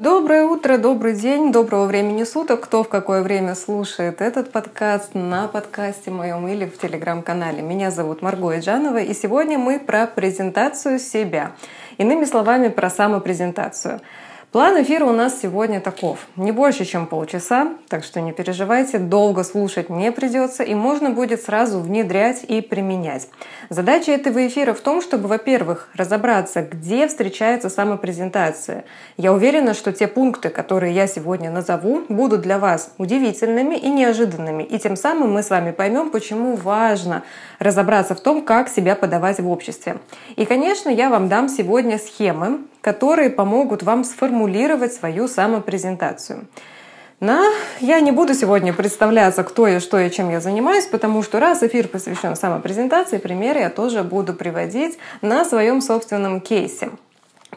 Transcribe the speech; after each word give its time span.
Доброе 0.00 0.44
утро, 0.44 0.78
добрый 0.78 1.12
день, 1.12 1.52
доброго 1.52 1.84
времени 1.84 2.24
суток, 2.24 2.62
кто 2.62 2.82
в 2.82 2.88
какое 2.88 3.20
время 3.20 3.54
слушает 3.54 4.22
этот 4.22 4.50
подкаст 4.50 5.14
на 5.14 5.46
подкасте 5.46 6.10
моем 6.10 6.48
или 6.48 6.64
в 6.64 6.78
телеграм-канале. 6.78 7.60
Меня 7.60 7.90
зовут 7.90 8.22
Марго 8.22 8.58
Иджанова, 8.58 8.96
и 8.96 9.12
сегодня 9.12 9.58
мы 9.58 9.78
про 9.78 10.06
презентацию 10.06 10.98
себя. 10.98 11.52
Иными 11.98 12.24
словами, 12.24 12.68
про 12.68 12.88
самопрезентацию. 12.88 14.00
План 14.52 14.82
эфира 14.82 15.04
у 15.04 15.12
нас 15.12 15.40
сегодня 15.40 15.80
таков. 15.80 16.26
Не 16.34 16.50
больше, 16.50 16.84
чем 16.84 17.06
полчаса, 17.06 17.68
так 17.88 18.02
что 18.02 18.20
не 18.20 18.32
переживайте, 18.32 18.98
долго 18.98 19.44
слушать 19.44 19.90
не 19.90 20.10
придется, 20.10 20.64
и 20.64 20.74
можно 20.74 21.10
будет 21.10 21.42
сразу 21.42 21.78
внедрять 21.78 22.42
и 22.48 22.60
применять. 22.60 23.28
Задача 23.68 24.10
этого 24.10 24.44
эфира 24.44 24.74
в 24.74 24.80
том, 24.80 25.02
чтобы, 25.02 25.28
во-первых, 25.28 25.88
разобраться, 25.94 26.62
где 26.62 27.06
встречается 27.06 27.70
самопрезентация. 27.70 28.82
Я 29.16 29.32
уверена, 29.32 29.72
что 29.72 29.92
те 29.92 30.08
пункты, 30.08 30.48
которые 30.48 30.92
я 30.96 31.06
сегодня 31.06 31.52
назову, 31.52 32.02
будут 32.08 32.40
для 32.40 32.58
вас 32.58 32.92
удивительными 32.98 33.76
и 33.76 33.88
неожиданными, 33.88 34.64
и 34.64 34.80
тем 34.80 34.96
самым 34.96 35.32
мы 35.32 35.44
с 35.44 35.50
вами 35.50 35.70
поймем, 35.70 36.10
почему 36.10 36.56
важно 36.56 37.22
разобраться 37.60 38.16
в 38.16 38.20
том, 38.20 38.42
как 38.42 38.68
себя 38.68 38.96
подавать 38.96 39.38
в 39.38 39.48
обществе. 39.48 39.98
И, 40.34 40.44
конечно, 40.44 40.88
я 40.88 41.08
вам 41.08 41.28
дам 41.28 41.48
сегодня 41.48 41.98
схемы, 41.98 42.62
которые 42.80 43.30
помогут 43.30 43.82
вам 43.82 44.04
сформулировать 44.04 44.92
свою 44.94 45.28
самопрезентацию. 45.28 46.46
Но 47.20 47.44
я 47.80 48.00
не 48.00 48.12
буду 48.12 48.32
сегодня 48.34 48.72
представляться, 48.72 49.44
кто 49.44 49.66
я, 49.66 49.80
что 49.80 49.98
я, 49.98 50.08
чем 50.08 50.30
я 50.30 50.40
занимаюсь, 50.40 50.86
потому 50.86 51.22
что 51.22 51.38
раз 51.38 51.62
эфир 51.62 51.86
посвящен 51.88 52.34
самопрезентации, 52.34 53.18
примеры 53.18 53.60
я 53.60 53.68
тоже 53.68 54.02
буду 54.02 54.32
приводить 54.32 54.98
на 55.20 55.44
своем 55.44 55.82
собственном 55.82 56.40
кейсе. 56.40 56.90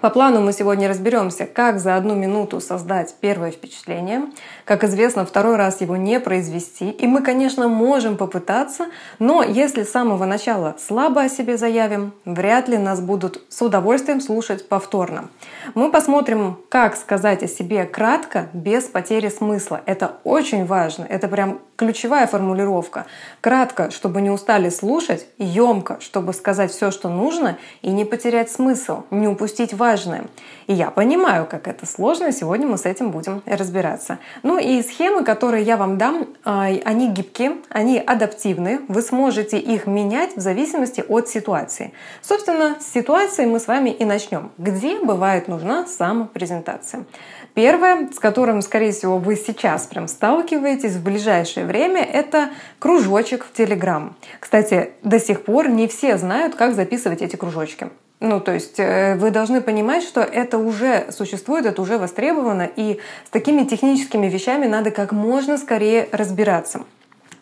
По 0.04 0.10
плану 0.10 0.42
мы 0.42 0.52
сегодня 0.52 0.90
разберемся, 0.90 1.46
как 1.46 1.80
за 1.80 1.96
одну 1.96 2.14
минуту 2.14 2.60
создать 2.60 3.16
первое 3.22 3.52
впечатление. 3.52 4.24
Как 4.66 4.84
известно, 4.84 5.26
второй 5.26 5.56
раз 5.56 5.80
его 5.80 5.96
не 5.96 6.20
произвести. 6.20 6.90
И 6.90 7.08
мы, 7.08 7.22
конечно, 7.22 7.70
можем 7.70 8.18
попытаться, 8.18 8.88
но 9.20 9.44
если 9.44 9.84
с 9.84 9.92
самого 9.92 10.26
начала 10.26 10.76
слабо 10.78 11.22
о 11.22 11.30
себе 11.30 11.56
заявим, 11.56 12.12
вряд 12.26 12.68
ли 12.68 12.78
нас 12.78 13.00
будут 13.00 13.44
с 13.48 13.62
удовольствием 13.62 14.20
слушать 14.20 14.68
повторно. 14.68 15.30
Мы 15.74 15.90
посмотрим, 15.90 16.58
как 16.68 16.98
сказать 16.98 17.42
о 17.42 17.48
себе 17.48 17.86
кратко, 17.86 18.50
без 18.52 18.84
потери 18.84 19.30
смысла. 19.30 19.80
Это 19.86 20.18
очень 20.26 20.66
важно. 20.66 21.06
Это 21.06 21.30
прям 21.30 21.62
ключевая 21.78 22.28
формулировка. 22.28 23.06
Кратко, 23.42 23.90
чтобы 23.90 24.22
не 24.22 24.30
устали 24.30 24.70
слушать, 24.70 25.26
емко, 25.38 25.98
чтобы 26.02 26.34
сказать 26.34 26.72
все, 26.72 26.92
что 26.92 27.10
нужно, 27.10 27.58
и 27.82 27.90
не 27.92 28.06
потерять 28.06 28.52
смысл, 28.52 29.04
не 29.10 29.28
упустить 29.28 29.74
важное. 29.94 30.26
И 30.66 30.74
я 30.74 30.90
понимаю, 30.90 31.46
как 31.46 31.68
это 31.68 31.86
сложно, 31.86 32.32
сегодня 32.32 32.68
мы 32.68 32.78
с 32.78 32.86
этим 32.86 33.12
будем 33.12 33.44
разбираться. 33.46 34.18
Ну 34.42 34.58
и 34.58 34.82
схемы, 34.82 35.24
которые 35.24 35.64
я 35.64 35.78
вам 35.78 35.98
дам, 35.98 36.28
а, 36.44 36.66
они 36.86 37.10
гибкие, 37.10 37.58
они 37.70 38.00
адаптивны, 38.00 38.80
вы 38.88 39.02
сможете 39.04 39.60
их 39.60 39.86
менять 39.86 40.36
в 40.36 40.40
зависимости 40.40 41.04
от 41.08 41.30
ситуации. 41.30 41.94
Собственно, 42.22 42.78
с 42.80 42.92
ситуацией 42.92 43.48
мы 43.48 43.60
с 43.60 43.68
вами 43.68 43.92
и 43.92 44.04
начнем. 44.04 44.52
Где 44.58 44.98
бывает 44.98 45.48
нужна 45.48 45.86
самопрезентация? 45.86 47.06
Первое, 47.54 48.10
с 48.12 48.18
которым, 48.20 48.64
скорее 48.64 48.94
всего, 48.94 49.20
вы 49.20 49.36
сейчас 49.36 49.86
прям 49.86 50.08
сталкиваетесь 50.08 50.94
в 50.94 51.04
ближайшее 51.04 51.68
время, 51.68 52.02
это 52.02 52.50
кружочек 52.80 53.46
в 53.46 53.54
Телеграм. 53.54 54.16
Кстати, 54.40 54.90
до 55.04 55.20
сих 55.20 55.44
пор 55.44 55.70
не 55.70 55.88
все 55.88 56.18
знают, 56.18 56.56
как 56.56 56.74
записывать 56.74 57.22
эти 57.22 57.36
кружочки. 57.36 57.90
Ну, 58.20 58.40
то 58.40 58.54
есть 58.54 58.80
э, 58.80 59.16
вы 59.16 59.32
должны 59.32 59.60
понимать, 59.60 60.04
что 60.04 60.22
это 60.22 60.58
уже 60.58 61.12
существует, 61.12 61.66
это 61.66 61.82
уже 61.82 61.98
востребовано, 61.98 62.70
и 62.74 63.00
с 63.26 63.30
такими 63.30 63.64
техническими 63.64 64.28
вещами 64.28 64.66
надо 64.66 64.92
как 64.92 65.12
можно 65.12 65.58
скорее 65.58 66.08
разбираться. 66.12 66.82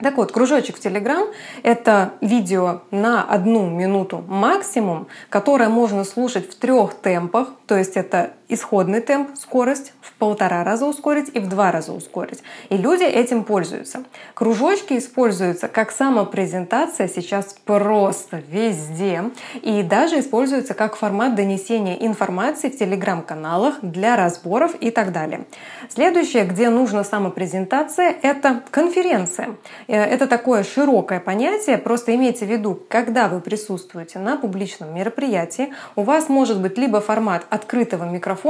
Так 0.01 0.17
вот, 0.17 0.31
кружочек 0.31 0.77
в 0.77 0.79
Телеграм— 0.79 1.27
это 1.63 2.13
видео 2.21 2.81
на 2.89 3.23
одну 3.23 3.69
минуту 3.69 4.23
максимум, 4.27 5.07
которое 5.29 5.69
можно 5.69 6.03
слушать 6.03 6.49
в 6.49 6.55
трех 6.55 6.95
темпах, 6.95 7.49
то 7.67 7.77
есть 7.77 7.95
это 7.95 8.31
исходный 8.53 8.99
темп, 8.99 9.37
скорость 9.37 9.93
в 10.01 10.13
полтора 10.13 10.63
раза 10.63 10.85
ускорить 10.85 11.31
и 11.33 11.39
в 11.39 11.47
два 11.47 11.71
раза 11.71 11.93
ускорить. 11.93 12.43
И 12.69 12.77
люди 12.77 13.03
этим 13.03 13.45
пользуются. 13.45 14.03
Кружочки 14.33 14.97
используются 14.97 15.69
как 15.69 15.91
самопрезентация 15.91 17.07
сейчас 17.07 17.55
просто 17.65 18.41
везде. 18.49 19.23
И 19.61 19.83
даже 19.83 20.19
используются 20.19 20.73
как 20.73 20.97
формат 20.97 21.35
донесения 21.35 21.95
информации 21.95 22.69
в 22.69 22.77
телеграм-каналах 22.77 23.75
для 23.81 24.17
разборов 24.17 24.75
и 24.81 24.91
так 24.91 25.13
далее. 25.13 25.45
Следующее, 25.89 26.43
где 26.43 26.69
нужна 26.69 27.05
самопрезентация, 27.05 28.13
это 28.21 28.63
конференция. 28.69 29.55
Э, 29.87 30.03
это 30.03 30.27
такое 30.27 30.63
широкое 30.63 31.21
понятие. 31.21 31.77
Просто 31.77 32.13
имейте 32.15 32.45
в 32.45 32.49
виду, 32.49 32.77
когда 32.89 33.29
вы 33.29 33.39
присутствуете 33.39 34.19
на 34.19 34.35
публичном 34.35 34.93
мероприятии, 34.93 35.73
у 35.95 36.03
вас 36.03 36.27
может 36.27 36.61
быть 36.61 36.77
либо 36.77 36.99
формат 36.99 37.45
открытого 37.49 38.03
микрофона. 38.03 38.40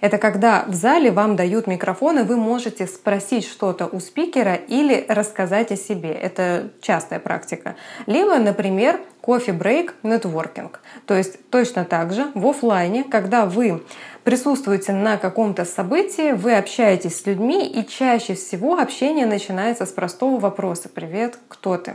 Это 0.00 0.18
когда 0.18 0.64
в 0.66 0.74
зале 0.74 1.10
вам 1.10 1.36
дают 1.36 1.66
микрофон, 1.66 2.18
и 2.18 2.22
вы 2.22 2.36
можете 2.36 2.86
спросить 2.86 3.46
что-то 3.46 3.86
у 3.86 4.00
спикера 4.00 4.54
или 4.54 5.04
рассказать 5.08 5.72
о 5.72 5.76
себе. 5.76 6.12
Это 6.12 6.70
частая 6.80 7.18
практика. 7.18 7.76
Либо, 8.06 8.36
например, 8.38 9.00
кофе-брейк, 9.20 9.94
нетворкинг. 10.02 10.80
То 11.06 11.14
есть 11.14 11.48
точно 11.50 11.84
так 11.84 12.12
же 12.12 12.30
в 12.34 12.46
офлайне, 12.46 13.04
когда 13.04 13.46
вы 13.46 13.82
присутствуете 14.24 14.92
на 14.92 15.16
каком-то 15.16 15.64
событии, 15.64 16.32
вы 16.32 16.56
общаетесь 16.56 17.20
с 17.20 17.26
людьми, 17.26 17.66
и 17.66 17.86
чаще 17.86 18.34
всего 18.34 18.78
общение 18.78 19.26
начинается 19.26 19.86
с 19.86 19.90
простого 19.90 20.38
вопроса 20.38 20.88
«Привет, 20.88 21.38
кто 21.48 21.76
ты?». 21.76 21.94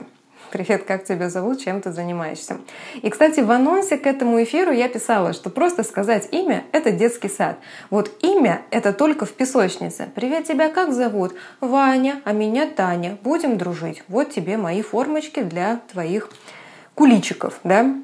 Привет, 0.50 0.86
как 0.86 1.04
тебя 1.04 1.30
зовут, 1.30 1.60
чем 1.60 1.82
ты 1.82 1.92
занимаешься? 1.92 2.58
И, 3.02 3.10
кстати, 3.10 3.42
в 3.42 3.52
анонсе 3.52 3.98
к 3.98 4.08
этому 4.08 4.42
эфиру 4.42 4.72
я 4.72 4.88
писала, 4.88 5.34
что 5.34 5.50
просто 5.50 5.84
сказать 5.84 6.30
имя— 6.32 6.64
это 6.72 6.92
детский 6.92 7.28
сад. 7.28 7.58
Вот 7.90 8.12
имя— 8.22 8.62
это 8.72 8.94
только 8.94 9.26
в 9.26 9.34
песочнице. 9.34 10.10
Привет, 10.16 10.46
тебя 10.46 10.70
как 10.70 10.94
зовут? 10.94 11.34
Ваня, 11.60 12.22
а 12.24 12.32
меня 12.32 12.66
Таня. 12.66 13.18
Будем 13.24 13.58
дружить. 13.58 14.04
Вот 14.08 14.30
тебе 14.30 14.56
мои 14.56 14.82
формочки 14.82 15.42
для 15.42 15.82
твоих 15.92 16.30
куличиков, 16.96 17.60
да? 17.66 17.96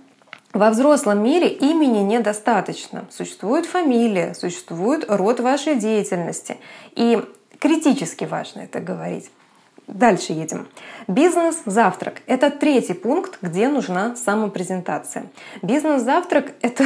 Во 0.51 0.69
взрослом 0.69 1.23
мире 1.23 1.47
имени 1.47 1.99
недостаточно. 1.99 3.05
Существует 3.09 3.65
фамилия, 3.65 4.33
существует 4.33 5.05
род 5.07 5.39
вашей 5.39 5.75
деятельности. 5.75 6.57
И 6.91 7.23
критически 7.59 8.25
важно 8.25 8.61
это 8.61 8.81
говорить. 8.81 9.31
Дальше 9.87 10.33
едем. 10.33 10.67
Бизнес-завтрак– 11.07 12.21
это 12.27 12.49
третий 12.49 12.93
пункт, 12.93 13.37
где 13.41 13.67
нужна 13.67 14.15
самопрезентация. 14.15 15.25
Бизнес-завтрак– 15.61 16.53
это 16.61 16.85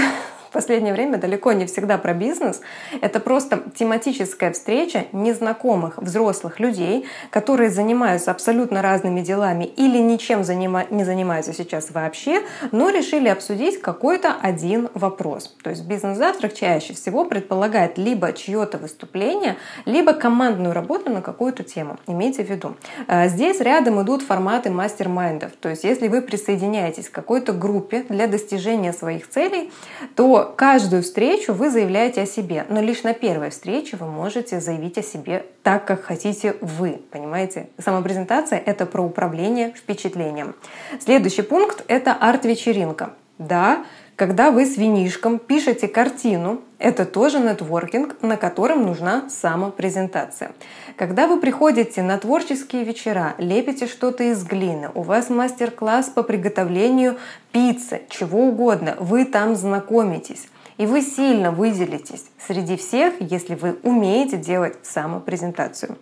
в 0.49 0.53
последнее 0.53 0.93
время 0.93 1.17
далеко 1.17 1.51
не 1.51 1.65
всегда 1.65 1.97
про 1.97 2.13
бизнес. 2.13 2.61
Это 3.01 3.19
просто 3.19 3.63
тематическая 3.75 4.51
встреча 4.51 5.05
незнакомых 5.11 5.97
взрослых 5.97 6.59
людей, 6.59 7.05
которые 7.29 7.69
занимаются 7.69 8.31
абсолютно 8.31 8.81
разными 8.81 9.21
делами 9.21 9.65
или 9.65 9.97
ничем 9.97 10.43
занима 10.43 10.85
не 10.89 11.03
занимаются 11.03 11.53
сейчас 11.53 11.91
вообще, 11.91 12.43
но 12.71 12.89
решили 12.89 13.27
обсудить 13.27 13.81
какой-то 13.81 14.35
один 14.41 14.89
вопрос. 14.93 15.55
То 15.63 15.69
есть 15.69 15.85
бизнес-завтрак 15.85 16.53
чаще 16.53 16.93
всего 16.93 17.25
предполагает 17.25 17.97
либо 17.97 18.31
чье-то 18.31 18.77
выступление, 18.77 19.57
либо 19.85 20.13
командную 20.13 20.73
работу 20.73 21.11
на 21.11 21.21
какую-то 21.21 21.63
тему. 21.63 21.97
Имейте 22.07 22.43
в 22.43 22.49
виду. 22.49 22.77
А, 23.07 23.27
здесь 23.27 23.59
рядом 23.59 24.01
идут 24.01 24.21
форматы 24.21 24.69
мастер-майндов. 24.69 25.51
То 25.59 25.69
есть 25.69 25.83
если 25.83 26.07
вы 26.07 26.21
присоединяетесь 26.21 27.09
к 27.09 27.11
какой-то 27.11 27.51
группе 27.51 28.05
для 28.07 28.27
достижения 28.27 28.93
своих 28.93 29.29
целей, 29.29 29.71
то 30.15 30.36
каждую 30.43 31.03
встречу 31.03 31.53
вы 31.53 31.69
заявляете 31.69 32.21
о 32.21 32.25
себе, 32.25 32.65
но 32.69 32.81
лишь 32.81 33.03
на 33.03 33.13
первой 33.13 33.49
встрече 33.49 33.97
вы 33.97 34.07
можете 34.07 34.59
заявить 34.59 34.97
о 34.97 35.03
себе 35.03 35.45
так, 35.63 35.85
как 35.85 36.03
хотите 36.03 36.55
вы, 36.61 37.01
понимаете? 37.11 37.69
Самопрезентация— 37.77 38.59
это 38.65 38.85
про 38.85 39.01
управление 39.03 39.73
впечатлением. 39.73 40.55
Следующий 40.99 41.41
пункт— 41.41 41.83
это 41.87 42.13
арт-вечеринка. 42.13 43.11
Да, 43.37 43.85
когда 44.17 44.49
вы 44.49 44.65
с 44.65 44.77
винишком 44.77 45.37
пишете 45.37 45.87
картину, 45.87 46.61
это 46.79 47.05
тоже 47.05 47.39
нетворкинг, 47.39 48.23
на 48.23 48.35
котором 48.35 48.83
нужна 48.83 49.29
самопрезентация. 49.29 50.53
Когда 50.95 51.27
вы 51.27 51.39
приходите 51.39 52.01
на 52.01 52.17
творческие 52.17 52.83
вечера, 52.83 53.35
лепите 53.37 53.85
что-то 53.85 54.23
из 54.23 54.43
глины, 54.43 54.89
у 54.95 55.03
вас 55.03 55.29
мастер-класс 55.29 56.09
по 56.09 56.23
приготовлению 56.23 57.17
пиццы, 57.51 58.01
чего 58.09 58.47
угодно, 58.47 58.97
вы 58.99 59.23
там 59.23 59.55
знакомитесь. 59.55 60.49
И 60.79 60.87
вы 60.87 61.03
сильно 61.03 61.51
выделитесь 61.51 62.25
среди 62.39 62.75
всех, 62.75 63.13
если 63.19 63.53
вы 63.53 63.77
умеете 63.83 64.37
делать 64.37 64.77
самопрезентацию. 64.81 65.95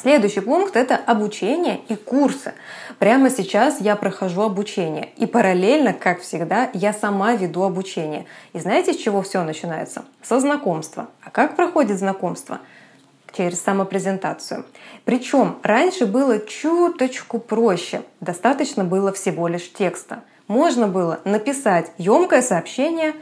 Следующий 0.00 0.40
пункт— 0.40 0.76
это 0.76 0.96
обучение 0.96 1.80
и 1.88 1.96
курсы. 1.96 2.54
Прямо 2.98 3.30
сейчас 3.30 3.80
я 3.80 3.96
прохожу 3.96 4.42
обучение. 4.42 5.10
И 5.16 5.26
параллельно, 5.26 5.92
как 5.92 6.20
всегда, 6.20 6.70
я 6.72 6.92
сама 6.92 7.34
веду 7.34 7.62
обучение. 7.62 8.26
И 8.52 8.60
знаете, 8.60 8.92
с 8.92 8.96
чего 8.96 9.22
все 9.22 9.42
начинается? 9.42 10.04
Со 10.22 10.38
знакомства. 10.38 11.08
А 11.22 11.30
как 11.30 11.56
проходит 11.56 11.98
знакомство? 11.98 12.60
через 13.36 13.60
самопрезентацию. 13.60 14.64
Причем 15.04 15.58
раньше 15.62 16.06
было 16.06 16.40
чуточку 16.40 17.38
проще. 17.38 18.02
Достаточно 18.20 18.84
было 18.84 19.12
всего 19.12 19.48
лишь 19.48 19.70
текста. 19.70 20.24
Можно 20.48 20.88
было 20.88 21.20
написать 21.24 21.92
емкое 21.98 22.40
сообщение, 22.40 23.14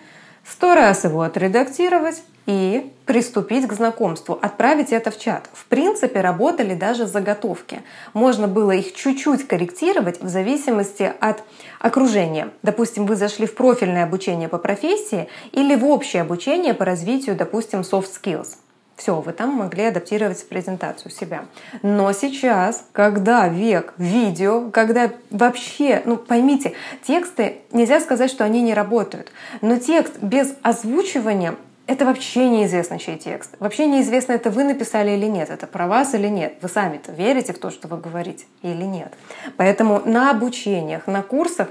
сто 0.44 0.74
раз 0.74 1.04
его 1.04 1.22
отредактировать 1.22 2.22
и 2.46 2.92
приступить 3.04 3.66
к 3.66 3.72
знакомству, 3.72 4.38
отправить 4.40 4.92
это 4.92 5.10
в 5.10 5.18
чат. 5.18 5.48
В 5.52 5.66
принципе, 5.66 6.20
работали 6.20 6.74
даже 6.74 7.06
заготовки. 7.06 7.82
Можно 8.14 8.48
было 8.48 8.72
их 8.72 8.94
чуть-чуть 8.94 9.46
корректировать 9.46 10.20
в 10.20 10.28
зависимости 10.28 11.12
от 11.20 11.42
окружения. 11.80 12.50
Допустим, 12.62 13.06
вы 13.06 13.16
зашли 13.16 13.46
в 13.46 13.54
профильное 13.54 14.04
обучение 14.04 14.48
по 14.48 14.58
профессии 14.58 15.28
или 15.52 15.76
в 15.76 15.84
общее 15.84 16.22
обучение 16.22 16.74
по 16.74 16.84
развитию, 16.84 17.36
допустим, 17.36 17.80
soft 17.80 18.08
skills. 18.22 18.56
Все, 18.96 19.20
вы 19.20 19.32
там 19.32 19.50
могли 19.50 19.84
адаптировать 19.84 20.48
презентацию 20.48 21.12
себя. 21.12 21.44
Но 21.82 22.10
сейчас, 22.12 22.86
когда 22.92 23.46
век 23.46 23.92
видео, 23.98 24.70
когда 24.70 25.10
вообще, 25.30 26.02
ну 26.06 26.16
поймите, 26.16 26.72
тексты, 27.06 27.58
нельзя 27.72 28.00
сказать, 28.00 28.30
что 28.30 28.44
они 28.44 28.62
не 28.62 28.72
работают, 28.72 29.30
но 29.60 29.76
текст 29.76 30.18
без 30.22 30.54
озвучивания 30.62 31.56
это 31.86 32.04
вообще 32.04 32.48
неизвестно, 32.48 32.98
чей 32.98 33.16
текст. 33.16 33.54
Вообще 33.60 33.86
неизвестно, 33.86 34.32
это 34.32 34.50
вы 34.50 34.64
написали 34.64 35.12
или 35.12 35.26
нет, 35.26 35.50
это 35.50 35.66
про 35.66 35.86
вас 35.86 36.14
или 36.14 36.28
нет. 36.28 36.58
Вы 36.60 36.68
сами-то 36.68 37.12
верите 37.12 37.52
в 37.52 37.58
то, 37.58 37.70
что 37.70 37.86
вы 37.88 37.98
говорите 37.98 38.44
или 38.62 38.82
нет. 38.82 39.14
Поэтому 39.56 40.02
на 40.04 40.30
обучениях, 40.30 41.06
на 41.06 41.22
курсах 41.22 41.68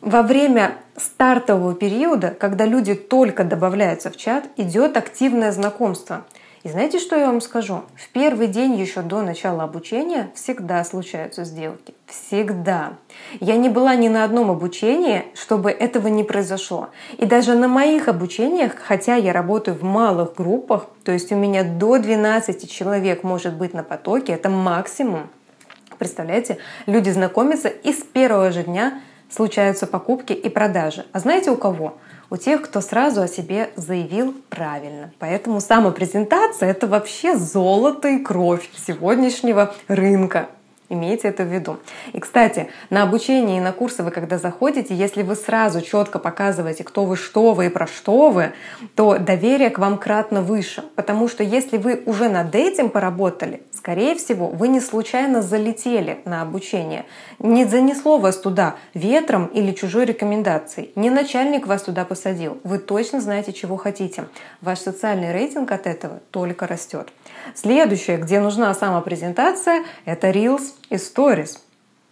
во 0.00 0.22
время 0.22 0.76
стартового 0.96 1.74
периода, 1.74 2.36
когда 2.38 2.66
люди 2.66 2.94
только 2.94 3.44
добавляются 3.44 4.10
в 4.10 4.16
чат, 4.16 4.44
идет 4.56 4.96
активное 4.96 5.52
знакомство. 5.52 6.24
И 6.62 6.68
знаете, 6.68 6.98
что 6.98 7.16
я 7.16 7.26
вам 7.26 7.40
скажу? 7.40 7.82
В 7.94 8.08
первый 8.08 8.48
день 8.48 8.74
еще 8.74 9.02
до 9.02 9.22
начала 9.22 9.62
обучения 9.62 10.30
всегда 10.34 10.82
случаются 10.84 11.44
сделки. 11.44 11.94
Всегда. 12.06 12.94
Я 13.40 13.56
не 13.56 13.68
была 13.68 13.94
ни 13.94 14.08
на 14.08 14.24
одном 14.24 14.50
обучении, 14.50 15.24
чтобы 15.34 15.70
этого 15.70 16.08
не 16.08 16.24
произошло. 16.24 16.88
И 17.18 17.26
даже 17.26 17.54
на 17.54 17.68
моих 17.68 18.08
обучениях, 18.08 18.74
хотя 18.76 19.16
я 19.16 19.32
работаю 19.32 19.76
в 19.76 19.82
малых 19.82 20.34
группах, 20.34 20.86
то 21.04 21.12
есть 21.12 21.30
у 21.30 21.36
меня 21.36 21.62
до 21.62 21.98
12 21.98 22.70
человек 22.70 23.22
может 23.22 23.54
быть 23.54 23.74
на 23.74 23.82
потоке, 23.82 24.32
это 24.32 24.48
максимум. 24.48 25.28
Представляете, 25.98 26.58
люди 26.86 27.10
знакомятся 27.10 27.68
и 27.68 27.92
с 27.92 28.02
первого 28.02 28.50
же 28.50 28.64
дня 28.64 29.00
случаются 29.30 29.86
покупки 29.86 30.32
и 30.32 30.48
продажи. 30.48 31.06
А 31.12 31.18
знаете 31.18 31.50
у 31.50 31.56
кого? 31.56 31.98
у 32.30 32.36
тех, 32.36 32.62
кто 32.62 32.80
сразу 32.80 33.22
о 33.22 33.28
себе 33.28 33.70
заявил 33.76 34.34
правильно. 34.48 35.12
Поэтому 35.18 35.60
самопрезентация— 35.60 36.68
это 36.70 36.86
вообще 36.86 37.36
золото 37.36 38.08
и 38.08 38.18
кровь 38.18 38.68
сегодняшнего 38.86 39.74
рынка. 39.88 40.48
Имейте 40.88 41.28
это 41.28 41.42
в 41.42 41.52
виду. 41.52 41.78
И, 42.12 42.20
кстати, 42.20 42.68
на 42.90 43.02
обучение 43.02 43.58
и 43.58 43.60
на 43.60 43.72
курсы 43.72 44.04
вы, 44.04 44.12
когда 44.12 44.38
заходите, 44.38 44.94
если 44.94 45.22
вы 45.22 45.34
сразу 45.34 45.80
четко 45.80 46.20
показываете, 46.20 46.84
кто 46.84 47.04
вы, 47.04 47.16
что 47.16 47.54
вы 47.54 47.66
и 47.66 47.68
про 47.70 47.88
что 47.88 48.30
вы, 48.30 48.52
то 48.94 49.18
доверие 49.18 49.70
к 49.70 49.78
вам 49.78 49.98
кратно 49.98 50.42
выше. 50.42 50.84
Потому 50.94 51.28
что 51.28 51.42
если 51.42 51.76
вы 51.76 52.02
уже 52.06 52.28
над 52.28 52.54
этим 52.54 52.90
поработали, 52.90 53.62
скорее 53.72 54.14
всего, 54.14 54.46
вы 54.46 54.68
не 54.68 54.80
случайно 54.80 55.42
залетели 55.42 56.20
на 56.24 56.42
обучение. 56.42 57.04
Не 57.40 57.64
занесло 57.64 58.18
вас 58.18 58.36
туда 58.36 58.76
ветром 58.94 59.46
или 59.46 59.72
чужой 59.72 60.04
рекомендацией. 60.04 60.92
Не 60.94 61.10
начальник 61.10 61.66
вас 61.66 61.82
туда 61.82 62.04
посадил. 62.04 62.58
Вы 62.62 62.78
точно 62.78 63.20
знаете, 63.20 63.52
чего 63.52 63.76
хотите. 63.76 64.26
Ваш 64.60 64.78
социальный 64.78 65.32
рейтинг 65.32 65.72
от 65.72 65.88
этого 65.88 66.20
только 66.30 66.68
растет. 66.68 67.08
Следующее, 67.54 68.16
где 68.18 68.40
нужна 68.40 68.74
самопрезентация, 68.74 69.84
это 70.04 70.30
Reels 70.30 70.72
и 70.90 70.96
Stories. 70.96 71.58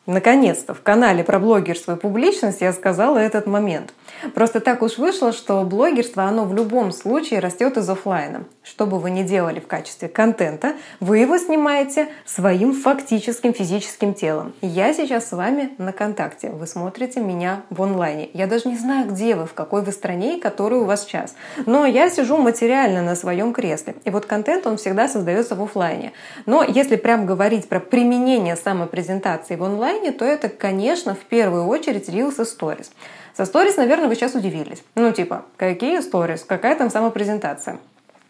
Наконец-то 0.06 0.74
в 0.74 0.82
канале 0.82 1.24
про 1.24 1.38
блогерство 1.38 1.96
и 1.96 1.98
публичность 1.98 2.60
я 2.60 2.74
сказала 2.74 3.16
этот 3.16 3.46
момент. 3.46 3.94
Просто 4.34 4.60
так 4.60 4.82
уж 4.82 4.98
вышло, 4.98 5.32
что 5.32 5.62
блогерство, 5.62 6.24
оно 6.24 6.44
в 6.44 6.54
любом 6.54 6.92
случае 6.92 7.40
растет 7.40 7.78
из 7.78 7.88
офлайна. 7.88 8.44
Что 8.62 8.86
бы 8.86 8.98
вы 8.98 9.10
ни 9.10 9.22
делали 9.22 9.60
в 9.60 9.66
качестве 9.66 10.08
контента, 10.08 10.74
вы 11.00 11.18
его 11.18 11.38
снимаете 11.38 12.08
своим 12.26 12.74
фактическим 12.74 13.54
физическим 13.54 14.12
телом. 14.12 14.52
Я 14.60 14.92
сейчас 14.92 15.28
с 15.28 15.32
вами 15.32 15.70
на 15.78 15.92
контакте. 15.92 16.50
Вы 16.50 16.66
смотрите 16.66 17.20
меня 17.20 17.62
в 17.70 17.82
онлайне. 17.82 18.28
Я 18.34 18.46
даже 18.46 18.68
не 18.68 18.76
знаю, 18.76 19.08
где 19.08 19.34
вы, 19.34 19.46
в 19.46 19.54
какой 19.54 19.80
вы 19.82 19.92
стране 19.92 20.36
и 20.36 20.40
который 20.40 20.78
у 20.80 20.84
вас 20.84 21.06
час. 21.06 21.34
Но 21.64 21.86
я 21.86 22.10
сижу 22.10 22.36
материально 22.36 23.00
на 23.00 23.16
своем 23.16 23.54
кресле. 23.54 23.94
И 24.04 24.10
вот 24.10 24.26
контент, 24.26 24.66
он 24.66 24.76
всегда 24.76 25.08
создается 25.08 25.54
в 25.54 25.62
офлайне. 25.62 26.12
Но 26.44 26.62
если 26.62 26.96
прям 26.96 27.24
говорить 27.24 27.68
про 27.70 27.80
применение 27.80 28.56
самопрезентации 28.56 29.56
в 29.56 29.64
онлайне, 29.64 29.93
то 30.10 30.24
это, 30.24 30.48
конечно, 30.48 31.14
в 31.14 31.24
первую 31.24 31.66
очередь 31.66 32.08
Reels 32.08 32.40
и 32.40 32.44
Stories. 32.44 32.90
Со 33.36 33.44
сторис, 33.46 33.76
наверное, 33.76 34.08
вы 34.08 34.14
сейчас 34.14 34.34
удивились. 34.34 34.82
Ну, 34.94 35.12
типа, 35.12 35.44
какие 35.56 36.00
сторис, 36.00 36.44
какая 36.44 36.76
там 36.76 36.90
самопрезентация? 36.90 37.78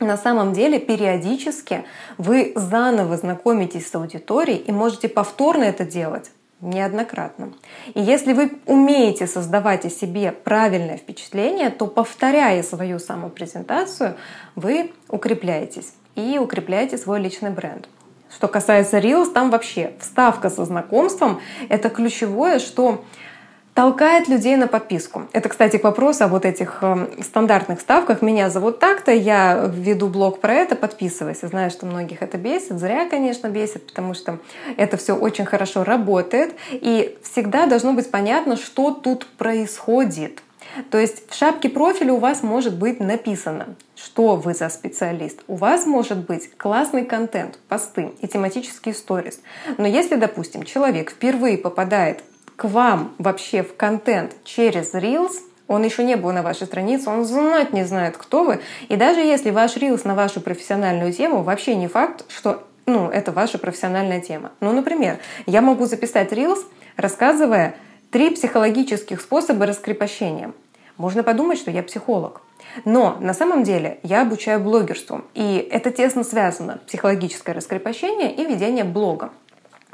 На 0.01 0.17
самом 0.17 0.53
деле 0.53 0.79
периодически 0.79 1.85
вы 2.19 2.53
заново 2.57 3.17
знакомитесь 3.17 3.89
с 3.89 3.95
аудиторией 3.95 4.59
и 4.59 4.73
можете 4.73 5.09
повторно 5.09 5.65
это 5.65 5.85
делать 5.85 6.31
неоднократно. 6.61 7.53
И 7.95 8.01
если 8.01 8.33
вы 8.33 8.53
умеете 8.67 9.27
создавать 9.27 9.85
о 9.85 9.91
себе 9.91 10.33
правильное 10.33 10.97
впечатление, 10.97 11.71
то 11.71 11.87
повторяя 11.87 12.63
свою 12.63 12.99
самопрезентацию, 12.99 14.17
вы 14.57 14.93
укрепляетесь 15.09 15.93
и 16.15 16.39
укрепляете 16.39 16.97
свой 16.99 17.21
личный 17.21 17.51
бренд. 17.51 17.89
Что 18.35 18.49
касается 18.49 18.99
Reels, 18.99 19.33
там 19.33 19.51
вообще 19.51 19.93
вставка 20.01 20.51
со 20.51 20.65
знакомством— 20.65 21.41
это 21.69 21.89
ключевое, 21.89 22.59
что 22.59 23.05
толкает 23.75 24.29
людей 24.29 24.57
на 24.57 24.69
подписку. 24.69 25.27
Это, 25.33 25.49
кстати, 25.49 25.77
к 25.77 25.85
вопросу 25.85 26.25
о 26.25 26.29
вот 26.29 26.45
этих 26.45 26.79
эм, 26.83 27.11
стандартных 27.23 27.81
ставках. 27.81 28.23
Меня 28.23 28.49
зовут 28.49 28.79
так-то, 28.79 29.11
я 29.11 29.69
веду 29.73 30.09
блог 30.09 30.41
про 30.41 30.55
это, 30.55 30.77
подписывайся. 30.77 31.49
Знаю, 31.49 31.71
что 31.71 31.85
многих 31.85 32.23
это 32.23 32.39
бесит. 32.39 32.79
Зря, 32.79 33.09
конечно, 33.09 33.49
бесит, 33.49 33.87
потому 33.87 34.15
что 34.15 34.39
это 34.77 34.97
все 34.97 35.17
очень 35.17 35.45
хорошо 35.45 35.83
работает. 35.83 36.55
И 36.71 37.19
всегда 37.23 37.67
должно 37.67 37.93
быть 37.93 38.11
понятно, 38.11 38.57
что 38.57 38.93
тут 38.93 39.27
происходит. 39.27 40.44
То 40.91 40.99
есть 40.99 41.31
в 41.31 41.35
шапке 41.35 41.69
профиля 41.69 42.13
у 42.13 42.19
вас 42.19 42.43
может 42.43 42.79
быть 42.79 43.01
написано, 43.01 43.77
что 43.97 44.37
вы 44.37 44.55
за 44.55 44.69
специалист. 44.69 45.43
У 45.49 45.57
вас 45.57 45.87
может 45.87 46.19
быть 46.19 46.51
классный 46.57 47.05
контент, 47.05 47.59
посты 47.69 48.13
и 48.21 48.29
тематические 48.29 48.95
сторис. 48.95 49.41
Но 49.79 49.87
если, 49.87 50.17
допустим, 50.17 50.65
человек 50.65 51.11
впервые 51.11 51.59
попадает 51.59 52.23
к 52.57 52.65
вам 52.65 53.15
вообще 53.19 53.63
в 53.63 53.77
контент 53.77 54.33
через 54.45 54.95
Reels, 54.95 55.33
он 55.67 55.83
еще 55.83 56.05
не 56.05 56.17
был 56.17 56.33
на 56.33 56.43
вашей 56.43 56.67
странице, 56.67 57.09
он 57.09 57.25
знать 57.25 57.73
не 57.73 57.85
знает, 57.85 58.17
кто 58.17 58.45
вы. 58.45 58.61
И 58.89 58.97
даже 58.97 59.21
если 59.21 59.51
ваш 59.51 59.77
Reels 59.77 60.03
на 60.05 60.15
вашу 60.15 60.41
профессиональную 60.41 61.13
тему, 61.13 61.43
вообще 61.43 61.75
не 61.75 61.89
факт, 61.89 62.25
что 62.29 62.65
ну, 62.87 63.09
это 63.09 63.33
ваша 63.33 63.59
профессиональная 63.59 64.21
тема. 64.21 64.53
Ну, 64.61 64.73
например, 64.73 65.19
я 65.47 65.63
могу 65.63 65.87
записать 65.87 66.33
Reels, 66.33 66.65
рассказывая 66.97 67.77
три 68.11 68.31
психологических 68.31 69.21
способа 69.21 69.67
раскрепощения. 69.67 70.53
Можно 70.97 71.23
подумать, 71.23 71.59
что 71.59 71.71
я 71.71 71.83
психолог. 71.83 72.43
Но 72.85 73.17
на 73.21 73.35
самом 73.35 73.63
деле 73.63 73.99
я 74.03 74.23
обучаю 74.23 74.61
блогерству. 74.61 75.23
И 75.35 75.57
это 75.71 75.91
тесно 75.91 76.25
связано 76.25 76.81
психологическое 76.87 77.53
раскрепощение 77.53 78.35
и 78.35 78.45
ведение 78.45 78.85
блога. 78.85 79.31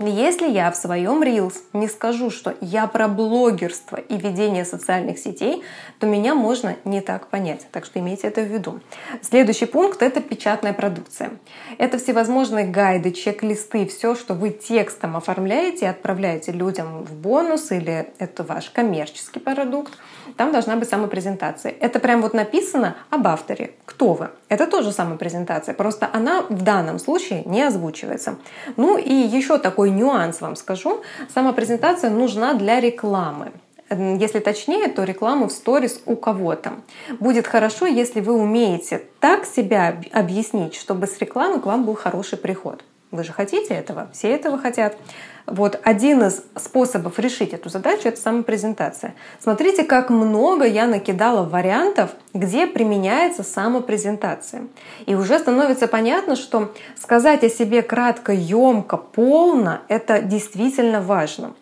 Если 0.02 0.49
я 0.49 0.71
в 0.71 0.76
своем 0.76 1.23
Reels 1.23 1.57
не 1.75 1.87
скажу, 1.87 2.30
что 2.30 2.54
я 2.62 2.87
про 2.87 3.07
блогерство 3.07 3.97
и 3.97 4.16
ведение 4.16 4.64
социальных 4.64 5.19
сетей, 5.19 5.62
то 5.99 6.07
меня 6.07 6.35
можно 6.35 6.76
не 6.87 7.02
так 7.02 7.26
понять. 7.26 7.66
Так 7.71 7.85
что 7.85 7.99
имейте 7.99 8.28
это 8.28 8.40
в 8.40 8.47
виду. 8.47 8.80
Следующий 9.21 9.66
пункт— 9.66 10.00
это 10.02 10.23
печатная 10.23 10.73
продукция. 10.73 11.33
Это 11.76 11.99
всевозможные 11.99 12.66
гайды, 12.66 13.11
чек-листы, 13.11 13.85
все, 13.85 14.14
что 14.14 14.33
вы 14.33 14.49
текстом 14.49 15.19
оформляете 15.19 15.85
и 15.85 15.88
отправляете 15.88 16.52
людям 16.52 17.04
в 17.04 17.12
бонус 17.12 17.71
или 17.71 18.09
это 18.19 18.42
ваш 18.42 18.71
коммерческий 18.71 19.38
продукт. 19.38 19.99
Там 20.38 20.50
должна 20.50 20.76
быть 20.76 20.88
самопрезентация. 20.88 21.75
Это 21.78 21.99
прям 21.99 22.23
вот 22.23 22.33
написано 22.33 22.97
об 23.11 23.26
авторе. 23.26 23.73
Кто 23.85 24.14
вы? 24.14 24.30
Это 24.49 24.66
тоже 24.66 24.92
самопрезентация. 24.92 25.75
Просто 25.75 26.09
она 26.11 26.42
в 26.49 26.62
данном 26.62 26.99
случае 26.99 27.42
не 27.45 27.62
озвучивается. 27.62 28.37
Ну 28.76 28.97
и 28.97 29.12
еще 29.12 29.59
такой 29.59 29.89
такой 29.90 30.00
нюанс 30.00 30.40
вам 30.40 30.56
скажу. 30.56 31.02
Сама 31.35 31.52
презентация 31.52 32.11
нужна 32.11 32.54
для 32.54 32.80
рекламы. 32.80 33.52
Если 33.90 34.38
точнее, 34.38 34.88
то 34.88 35.04
рекламу 35.04 35.47
в 35.47 35.52
сторис 35.52 36.00
у 36.06 36.14
кого-то. 36.16 36.70
Будет 37.18 37.47
хорошо, 37.47 37.87
если 37.87 38.20
вы 38.20 38.35
умеете 38.35 39.02
так 39.20 39.44
себя 39.44 40.00
объяснить, 40.12 40.75
чтобы 40.75 41.06
с 41.06 41.18
рекламы 41.18 41.61
к 41.61 41.66
вам 41.66 41.85
был 41.85 41.94
хороший 41.94 42.38
приход. 42.38 42.85
Вы 43.11 43.25
же 43.25 43.33
хотите 43.33 43.75
этого, 43.75 44.09
все 44.12 44.29
этого 44.31 44.57
хотят. 44.57 44.97
Вот 45.45 45.81
один 45.83 46.23
из 46.23 46.45
способов 46.57 47.19
решить 47.19 47.52
эту 47.52 47.69
задачу— 47.69 48.02
это 48.05 48.21
самопрезентация. 48.21 49.17
Смотрите, 49.40 49.83
как 49.83 50.11
много 50.11 50.64
я 50.64 50.87
накидала 50.87 51.43
вариантов, 51.43 52.11
где 52.35 52.69
применяется 52.69 53.43
самопрезентация. 53.43 54.69
И 55.07 55.17
уже 55.17 55.40
становится 55.40 55.88
понятно, 55.88 56.37
что 56.37 56.73
сказать 56.97 57.43
о 57.43 57.50
себе 57.50 57.83
кратко, 57.83 58.33
емко, 58.33 58.97
полно— 58.97 59.81
это 59.88 60.23
действительно 60.23 61.00
важно. 61.00 61.55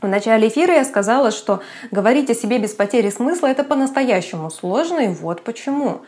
В 0.00 0.08
начале 0.08 0.48
эфира 0.48 0.74
я 0.74 0.84
сказала, 0.86 1.30
что 1.30 1.60
говорить 1.90 2.30
о 2.30 2.34
себе 2.34 2.58
без 2.58 2.72
потери 2.72 3.10
смысла— 3.10 3.46
это 3.48 3.64
по-настоящему 3.64 4.50
сложно, 4.50 5.00
и 5.00 5.08
вот 5.08 5.42
почему. 5.42 6.00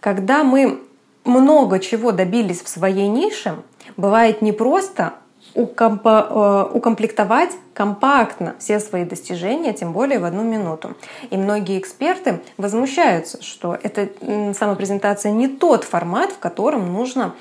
Когда 0.00 0.44
мы 0.44 0.80
много 1.24 1.78
чего 1.78 2.12
добились 2.12 2.62
в 2.62 2.68
своей 2.68 3.08
нише, 3.08 3.56
бывает 4.00 4.42
не 4.42 4.52
просто 4.52 5.14
укомпо, 5.54 6.68
э, 6.72 6.76
укомплектовать 6.76 7.50
компактно 7.74 8.54
все 8.58 8.80
свои 8.80 9.04
достижения, 9.04 9.72
тем 9.72 9.92
более 9.92 10.18
в 10.18 10.24
одну 10.24 10.42
минуту. 10.42 10.96
И 11.30 11.36
многие 11.36 11.78
эксперты 11.78 12.40
возмущаются, 12.56 13.42
что 13.42 13.76
эта 13.82 14.08
самопрезентация 14.54 15.32
не 15.32 15.48
тот 15.48 15.84
формат, 15.84 16.30
в 16.30 16.38
котором 16.38 16.92
нужно 16.92 17.34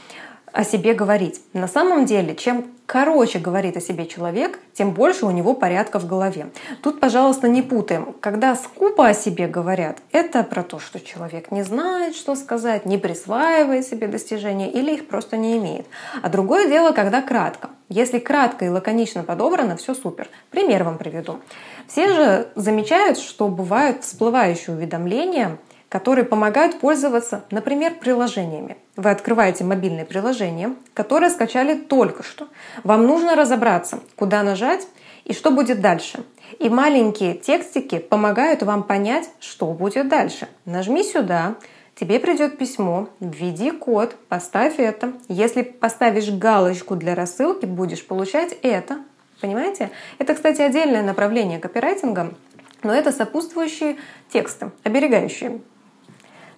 о 0.54 0.64
себе 0.64 0.94
говорить. 0.94 1.42
На 1.54 1.68
самом 1.68 2.06
деле, 2.06 2.36
чем 2.36 2.66
короче 2.86 3.38
говорит 3.38 3.78
о 3.78 3.82
себе 3.82 4.08
человек, 4.08 4.60
тем 4.74 4.92
больше 4.92 5.26
у 5.26 5.32
него 5.32 5.54
порядка 5.54 6.00
в 6.00 6.08
голове. 6.08 6.50
Тут, 6.82 7.00
пожалуйста, 7.00 7.48
не 7.48 7.62
путаем. 7.62 8.16
Когда 8.20 8.56
скупо 8.56 9.08
о 9.08 9.14
себе 9.14 9.48
говорят, 9.48 10.00
это 10.12 10.44
про 10.44 10.64
то, 10.64 10.80
что 10.80 11.00
человек 11.00 11.52
не 11.52 11.62
знает, 11.62 12.16
что 12.16 12.36
сказать, 12.36 12.86
не 12.86 12.98
присваивает 12.98 13.86
себе 13.86 14.08
достижения 14.08 14.72
или 14.72 14.96
их 14.96 15.08
просто 15.08 15.38
не 15.38 15.58
имеет. 15.58 15.86
А 16.24 16.30
другое 16.30 16.68
дело, 16.68 16.92
когда 16.92 17.22
кратко. 17.22 17.70
Если 17.90 18.20
кратко 18.20 18.66
и 18.66 18.70
лаконично 18.70 19.24
подобрано, 19.24 19.78
все 19.78 19.94
супер. 19.94 20.28
Пример 20.50 20.84
вам 20.84 20.98
приведу. 20.98 21.40
Все 21.88 22.14
же 22.14 22.48
замечают, 22.56 23.20
что 23.20 23.48
бывают 23.48 24.04
всплывающие 24.04 24.76
уведомления 24.76 25.58
которые 25.90 26.24
помогают 26.24 26.80
пользоваться, 26.80 27.44
например, 27.50 27.96
приложениями. 27.96 28.78
Вы 28.96 29.10
открываете 29.10 29.64
мобильное 29.64 30.06
приложение, 30.06 30.76
которое 30.94 31.30
скачали 31.32 31.76
только 31.76 32.24
что. 32.24 32.48
Вам 32.84 33.06
нужно 33.08 33.36
разобраться, 33.36 34.00
куда 34.16 34.44
нажать 34.44 34.88
и 35.26 35.34
что 35.34 35.52
будет 35.52 35.82
дальше. 35.82 36.24
И 36.60 36.70
маленькие 36.70 37.34
текстики 37.34 37.98
помогают 38.00 38.64
вам 38.64 38.84
понять, 38.84 39.30
что 39.40 39.72
будет 39.74 40.08
дальше. 40.08 40.48
Нажми 40.66 41.04
сюда, 41.04 41.56
тебе 42.00 42.20
придет 42.20 42.58
письмо, 42.58 43.10
введи 43.20 43.72
код, 43.72 44.16
поставь 44.30 44.80
это. 44.80 45.14
Если 45.28 45.64
поставишь 45.64 46.30
галочку 46.30 46.96
для 46.96 47.16
рассылки, 47.16 47.66
будешь 47.66 48.06
получать 48.06 48.56
это. 48.62 49.00
Понимаете? 49.42 49.90
Это, 50.18 50.36
кстати, 50.36 50.62
отдельное 50.62 51.02
направление 51.02 51.60
копирайтинга, 51.60 52.34
но 52.84 52.94
это 52.94 53.12
сопутствующие 53.12 53.98
тексты, 54.32 54.72
оберегающие. 54.84 55.62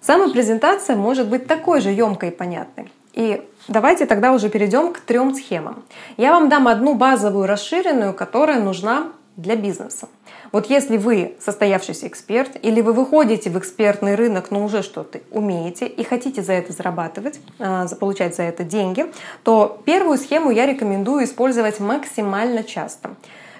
Самопрезентация 0.02 0.96
может 0.96 1.28
быть 1.28 1.46
такой 1.46 1.80
же 1.80 1.90
емкой 1.90 2.30
и 2.30 2.32
понятной. 2.32 2.90
И 3.12 3.42
давайте 3.68 4.06
тогда 4.06 4.32
уже 4.32 4.48
перейдем 4.48 4.92
к 4.92 5.00
трем 5.00 5.34
схемам. 5.34 5.84
Я 6.16 6.32
вам 6.32 6.48
дам 6.48 6.66
одну 6.66 6.94
базовую 6.94 7.46
расширенную, 7.46 8.12
которая 8.12 8.60
нужна 8.60 9.12
для 9.36 9.56
бизнеса. 9.56 10.08
Вот 10.50 10.68
если 10.68 10.98
вы 10.98 11.36
состоявшийся 11.40 12.06
эксперт 12.06 12.58
или 12.62 12.82
вы 12.82 12.92
выходите 12.92 13.48
в 13.48 13.58
экспертный 13.58 14.14
рынок, 14.14 14.50
но 14.50 14.64
уже 14.64 14.82
что-то 14.82 15.20
умеете 15.30 15.86
и 15.86 16.04
хотите 16.04 16.42
за 16.42 16.52
это 16.52 16.72
зарабатывать, 16.72 17.40
а, 17.58 17.86
получать 17.98 18.36
за 18.36 18.42
это 18.42 18.62
деньги, 18.62 19.06
то 19.44 19.80
первую 19.86 20.18
схему 20.18 20.50
я 20.50 20.66
рекомендую 20.66 21.24
использовать 21.24 21.80
максимально 21.80 22.64
часто. 22.64 23.10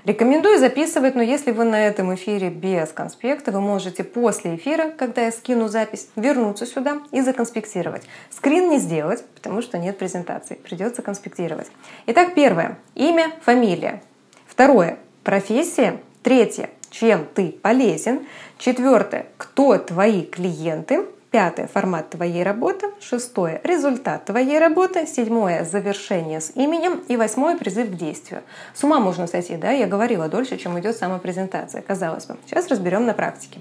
Рекомендую 0.04 0.58
записывать, 0.58 1.14
но 1.14 1.22
если 1.22 1.52
вы 1.52 1.62
на 1.62 1.86
этом 1.86 2.12
эфире 2.16 2.50
без 2.50 2.88
конспекта, 2.88 3.52
вы 3.52 3.60
можете 3.60 4.02
после 4.02 4.56
эфира, 4.56 4.90
когда 4.90 5.26
я 5.26 5.30
скину 5.30 5.68
запись, 5.68 6.08
вернуться 6.16 6.66
сюда 6.66 7.02
и 7.12 7.20
законспектировать. 7.20 8.02
Скрин 8.28 8.68
не 8.68 8.78
сделать, 8.78 9.24
потому 9.36 9.62
что 9.62 9.78
нет 9.78 9.98
презентации, 9.98 10.54
придется 10.54 11.02
конспектировать. 11.02 11.68
Итак, 12.06 12.34
первое. 12.34 12.78
Имя, 12.96 13.32
фамилия. 13.42 14.02
Второе. 14.44 14.98
Профессия. 15.22 16.00
Третье. 16.24 16.70
Чем 16.90 17.24
ты 17.32 17.52
полезен. 17.62 18.26
Четвертое. 18.58 19.26
Кто 19.36 19.78
твои 19.78 20.24
клиенты. 20.24 21.06
Пятое– 21.32 21.66
формат 21.72 22.10
твоей 22.10 22.42
работы. 22.42 22.88
Шестое– 23.00 23.62
результат 23.64 24.26
твоей 24.26 24.58
работы. 24.58 25.06
Седьмое– 25.06 25.64
завершение 25.72 26.42
с 26.42 26.52
именем. 26.54 27.02
И 27.08 27.16
восьмое– 27.16 27.56
призыв 27.58 27.88
к 27.88 27.94
действию. 27.94 28.42
С 28.74 28.84
ума 28.84 29.00
можно 29.00 29.26
сойти, 29.26 29.56
да? 29.56 29.70
Я 29.70 29.86
говорила 29.86 30.28
дольше, 30.28 30.58
чем 30.58 30.78
идет 30.78 30.94
сама 30.94 31.18
презентация, 31.18 31.80
казалось 31.80 32.26
бы. 32.26 32.36
Сейчас 32.44 32.68
разберем 32.68 33.06
на 33.06 33.14
практике. 33.14 33.60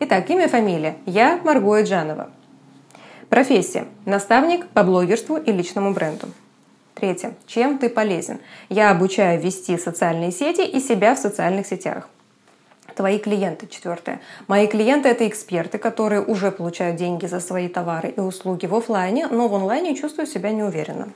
Итак, 0.00 0.30
имя, 0.30 0.48
фамилия. 0.48 0.96
Я 1.04 1.38
Марго 1.44 1.82
Джанова. 1.82 2.30
Профессия. 3.28 3.84
Наставник 4.06 4.66
по 4.68 4.82
блогерству 4.82 5.36
и 5.36 5.52
личному 5.52 5.92
бренду. 5.92 6.26
Третье. 6.94 7.34
Чем 7.46 7.76
ты 7.76 7.90
полезен? 7.90 8.40
Я 8.70 8.90
обучаю 8.90 9.38
вести 9.38 9.76
социальные 9.76 10.32
сети 10.32 10.62
и 10.62 10.80
себя 10.80 11.14
в 11.14 11.18
социальных 11.18 11.66
сетях 11.66 12.08
твои 13.00 13.18
клиенты. 13.18 13.66
Четвертое. 13.66 14.20
Мои 14.46 14.66
клиенты— 14.66 15.08
это 15.10 15.26
эксперты, 15.26 15.78
которые 15.78 16.20
уже 16.20 16.50
получают 16.50 16.96
деньги 16.96 17.24
за 17.24 17.40
свои 17.40 17.66
товары 17.66 18.10
и 18.10 18.20
услуги 18.20 18.66
в 18.66 18.74
офлайне, 18.74 19.26
но 19.26 19.48
в 19.48 19.54
онлайне 19.54 19.96
чувствуют 19.96 20.28
себя 20.28 20.50
неуверенно. 20.50 21.08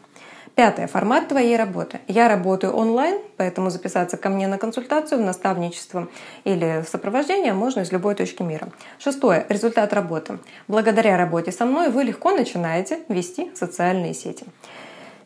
Пятое. 0.54 0.86
Формат 0.86 1.28
твоей 1.28 1.58
работы. 1.58 2.00
Я 2.08 2.28
работаю 2.28 2.72
онлайн, 2.72 3.18
поэтому 3.36 3.68
записаться 3.68 4.16
ко 4.16 4.30
мне 4.30 4.46
на 4.46 4.56
консультацию, 4.56 5.20
в 5.20 5.24
наставничество 5.24 6.08
или 6.44 6.82
в 6.82 6.88
сопровождение 6.88 7.52
можно 7.52 7.80
из 7.80 7.92
любой 7.92 8.14
точки 8.14 8.40
мира. 8.42 8.68
Шестое. 8.98 9.44
Результат 9.50 9.92
работы. 9.92 10.38
Благодаря 10.68 11.18
работе 11.18 11.52
со 11.52 11.66
мной 11.66 11.90
вы 11.90 12.04
легко 12.04 12.30
начинаете 12.30 13.00
вести 13.10 13.50
социальные 13.54 14.14
сети. 14.14 14.46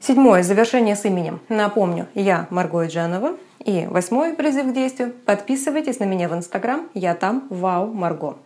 Седьмое. 0.01 0.43
Завершение 0.43 0.97
с 0.97 1.05
именем. 1.05 1.41
Напомню, 1.49 2.09
я 2.15 2.49
Марго 2.51 2.85
Джанова. 2.87 3.37
И 3.65 3.87
восьмой 3.91 4.35
призыв 4.35 4.69
к 4.69 4.73
действию. 4.73 5.13
Подписывайтесь 5.25 5.99
на 5.99 6.05
меня 6.05 6.29
в 6.29 6.35
Инстаграм. 6.35 6.89
Я 6.95 7.15
там. 7.15 7.47
Вау, 7.51 7.93
Марго. 7.93 8.37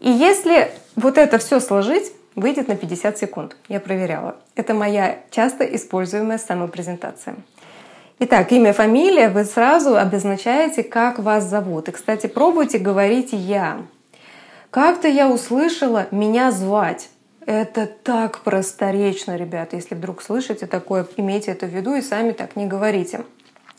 И 0.00 0.10
если 0.10 0.70
вот 0.96 1.18
это 1.18 1.38
все 1.38 1.60
сложить, 1.60 2.12
выйдет 2.34 2.68
на 2.68 2.76
50 2.76 3.18
секунд. 3.18 3.56
Я 3.68 3.80
проверяла. 3.80 4.36
Это 4.56 4.74
моя 4.74 5.20
часто 5.30 5.64
используемая 5.64 6.38
самопрезентация. 6.38 7.36
Итак, 8.20 8.52
имя, 8.52 8.72
фамилия 8.72 9.28
вы 9.28 9.44
сразу 9.44 9.96
обозначаете, 9.96 10.82
как 10.82 11.18
вас 11.18 11.44
зовут. 11.44 11.88
И, 11.88 11.92
кстати, 11.92 12.26
пробуйте 12.26 12.78
говорить 12.78 13.30
«я». 13.32 13.82
Как-то 14.70 15.08
я 15.08 15.28
услышала 15.28 16.06
«меня 16.10 16.50
звать». 16.50 17.10
Это 17.46 17.86
так 17.86 18.40
просторечно, 18.40 19.36
ребята. 19.36 19.76
Если 19.76 19.94
вдруг 19.94 20.22
слышите 20.22 20.66
такое, 20.66 21.06
имейте 21.16 21.50
это 21.50 21.66
в 21.66 21.70
виду 21.70 21.94
и 21.94 22.00
сами 22.00 22.32
так 22.32 22.56
не 22.56 22.66
говорите. 22.66 23.24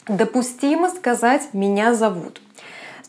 Допустимо 0.08 0.90
сказать 0.90 1.54
«меня 1.54 1.96
зовут». 1.96 2.40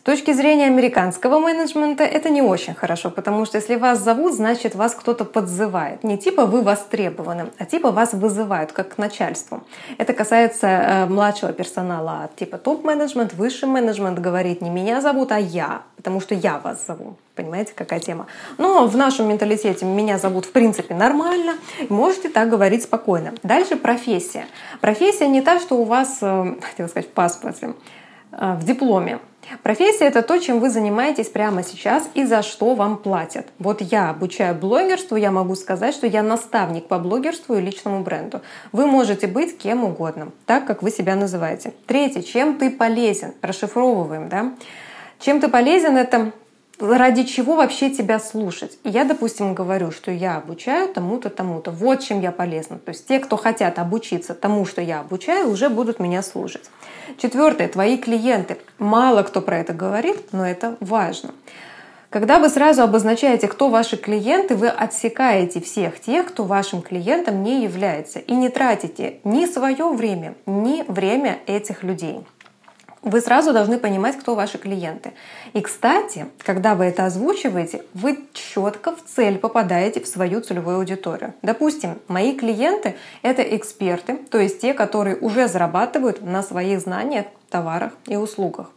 Точки 0.07 0.31
зрения 0.31 0.67
американского 0.67 1.37
менеджмента 1.39 2.05
это 2.05 2.29
не 2.29 2.41
очень 2.41 2.73
хорошо, 2.73 3.11
потому 3.11 3.43
что 3.43 3.57
если 3.57 3.75
вас 3.75 3.99
зовут, 3.99 4.35
значит 4.35 4.73
вас 4.73 4.95
кто-то 4.95 5.25
подзывает. 5.25 6.05
Не 6.05 6.17
типа 6.17 6.45
вы 6.45 6.61
востребованы, 6.61 7.47
а 7.57 7.65
типа 7.65 7.91
вас 7.91 8.13
вызывают 8.13 8.71
как 8.71 8.95
к 8.95 8.97
начальству. 8.97 9.65
Это 9.97 10.13
касается 10.13 10.67
э, 10.67 11.05
младшего 11.07 11.51
персонала, 11.51 12.29
типа 12.37 12.57
топ-менеджмент, 12.57 13.33
высший 13.33 13.67
менеджмент 13.67 14.19
говорит 14.19 14.61
не 14.61 14.69
меня 14.69 15.01
зовут, 15.01 15.33
а 15.33 15.39
я, 15.39 15.81
потому 15.97 16.21
что 16.21 16.33
я 16.35 16.59
вас 16.59 16.85
зову. 16.87 17.17
Понимаете, 17.35 17.73
какая 17.75 17.99
тема? 17.99 18.27
Но 18.57 18.87
в 18.87 18.95
нашем 18.95 19.27
менталитете 19.27 19.85
меня 19.85 20.17
зовут 20.19 20.45
в 20.45 20.53
принципе 20.53 20.95
нормально. 20.95 21.55
Можете 21.89 22.29
так 22.29 22.49
говорить 22.49 22.83
спокойно. 22.83 23.33
Дальше 23.43 23.75
профессия. 23.75 24.45
Профессия 24.79 25.27
не 25.27 25.41
та, 25.41 25.59
что 25.59 25.75
у 25.75 25.83
вас, 25.83 26.19
э, 26.21 26.55
хотела 26.61 26.87
сказать, 26.87 27.09
в 27.09 27.11
паспорте, 27.11 27.73
э, 28.31 28.53
в 28.53 28.63
дипломе. 28.63 29.19
Профессия— 29.63 30.05
это 30.07 30.21
то, 30.21 30.37
чем 30.39 30.59
вы 30.59 30.69
занимаетесь 30.69 31.27
прямо 31.27 31.63
сейчас 31.63 32.09
и 32.13 32.25
за 32.25 32.41
что 32.41 32.75
вам 32.75 32.97
платят. 32.97 33.47
Вот 33.59 33.81
я 33.81 34.09
обучаю 34.09 34.55
блогерству, 34.55 35.15
я 35.15 35.31
могу 35.31 35.55
сказать, 35.55 35.93
что 35.93 36.07
я 36.07 36.23
наставник 36.23 36.87
по 36.87 36.99
блогерству 36.99 37.55
и 37.55 37.61
личному 37.61 38.01
бренду. 38.01 38.41
Вы 38.71 38.87
можете 38.87 39.27
быть 39.27 39.57
кем 39.57 39.83
угодно, 39.83 40.31
так, 40.45 40.65
как 40.65 40.83
вы 40.83 40.91
себя 40.91 41.15
называете. 41.15 41.73
Третье, 41.85 42.21
чем 42.21 42.57
ты 42.57 42.69
полезен? 42.69 43.33
Расшифровываем, 43.41 44.29
да? 44.29 44.53
Чем 45.19 45.39
ты 45.39 45.47
полезен— 45.47 45.97
это 45.97 46.31
ради 46.79 47.23
чего 47.23 47.55
вообще 47.55 47.89
тебя 47.89 48.19
слушать. 48.19 48.77
И 48.83 48.89
я, 48.89 49.03
допустим, 49.03 49.53
говорю, 49.53 49.91
что 49.91 50.11
я 50.11 50.37
обучаю 50.37 50.87
тому-то, 50.89 51.29
тому-то. 51.29 51.71
Вот 51.71 52.01
чем 52.01 52.21
я 52.21 52.31
полезна. 52.31 52.77
То 52.77 52.89
есть 52.89 53.07
те, 53.07 53.19
кто 53.19 53.37
хотят 53.37 53.79
обучиться 53.79 54.33
тому, 54.33 54.65
что 54.65 54.81
я 54.81 54.99
обучаю, 54.99 55.49
уже 55.49 55.69
будут 55.69 55.99
меня 55.99 56.21
слушать. 56.21 56.69
Четвертое. 57.17 57.67
Твои 57.67 57.97
клиенты. 57.97 58.57
Мало 58.77 59.23
кто 59.23 59.41
про 59.41 59.59
это 59.59 59.73
говорит, 59.73 60.17
но 60.31 60.45
это 60.45 60.77
важно. 60.79 61.31
Когда 62.09 62.39
вы 62.39 62.47
сразу 62.47 62.83
обозначаете, 62.83 63.49
кто 63.49 63.67
ваши 63.67 63.97
клиенты, 63.97 64.55
вы 64.55 64.69
отсекаете 64.69 65.59
всех 65.59 65.99
тех, 65.99 66.27
кто 66.27 66.45
вашим 66.45 66.81
клиентом 66.81 67.43
не 67.43 67.63
является, 67.63 68.19
и 68.19 68.33
не 68.33 68.47
тратите 68.47 69.19
ни 69.25 69.45
свое 69.45 69.89
время, 69.91 70.35
ни 70.45 70.85
время 70.87 71.39
этих 71.47 71.83
людей 71.83 72.25
вы 73.01 73.21
сразу 73.21 73.53
должны 73.53 73.77
понимать, 73.77 74.17
кто 74.17 74.35
ваши 74.35 74.57
клиенты. 74.57 75.13
И, 75.53 75.61
кстати, 75.61 76.27
когда 76.39 76.75
вы 76.75 76.85
это 76.85 77.05
озвучиваете, 77.05 77.83
вы 77.93 78.19
четко 78.33 78.95
в 78.95 79.03
цель 79.05 79.37
попадаете 79.37 80.01
в 80.01 80.07
свою 80.07 80.41
целевую 80.41 80.77
аудиторию. 80.77 81.33
Допустим, 81.41 81.99
мои 82.07 82.35
клиенты— 82.35 82.95
это 83.21 83.41
эксперты, 83.41 84.17
то 84.29 84.39
есть 84.39 84.61
те, 84.61 84.73
которые 84.73 85.15
уже 85.17 85.47
зарабатывают 85.47 86.21
на 86.21 86.43
своих 86.43 86.81
знаниях, 86.81 87.25
товарах 87.49 87.93
и 88.07 88.15
услугах 88.15 88.67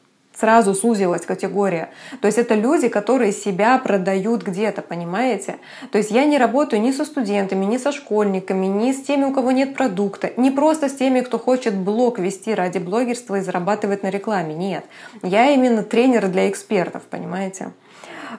сразу 0.40 0.74
сузилась 0.74 1.26
категория. 1.26 1.90
То 2.20 2.26
есть 2.26 2.38
это 2.38 2.54
люди, 2.54 2.88
которые 2.88 3.32
себя 3.32 3.78
продают 3.78 4.42
где-то, 4.42 4.82
понимаете? 4.82 5.56
То 5.92 5.98
есть 5.98 6.10
я 6.10 6.24
не 6.24 6.38
работаю 6.38 6.82
ни 6.82 6.92
со 6.92 7.04
студентами, 7.04 7.64
ни 7.64 7.76
со 7.76 7.92
школьниками, 7.92 8.66
ни 8.66 8.92
с 8.92 9.02
теми, 9.02 9.24
у 9.24 9.32
кого 9.32 9.52
нет 9.52 9.74
продукта, 9.74 10.32
не 10.36 10.50
просто 10.50 10.88
с 10.88 10.94
теми, 10.94 11.20
кто 11.20 11.38
хочет 11.38 11.74
блог 11.76 12.18
вести 12.18 12.54
ради 12.54 12.78
блогерства 12.78 13.36
и 13.36 13.40
зарабатывать 13.40 14.02
на 14.02 14.10
рекламе. 14.10 14.54
Нет. 14.54 14.84
Я 15.22 15.50
именно 15.50 15.82
тренер 15.82 16.28
для 16.28 16.48
экспертов, 16.48 17.02
понимаете? 17.02 17.72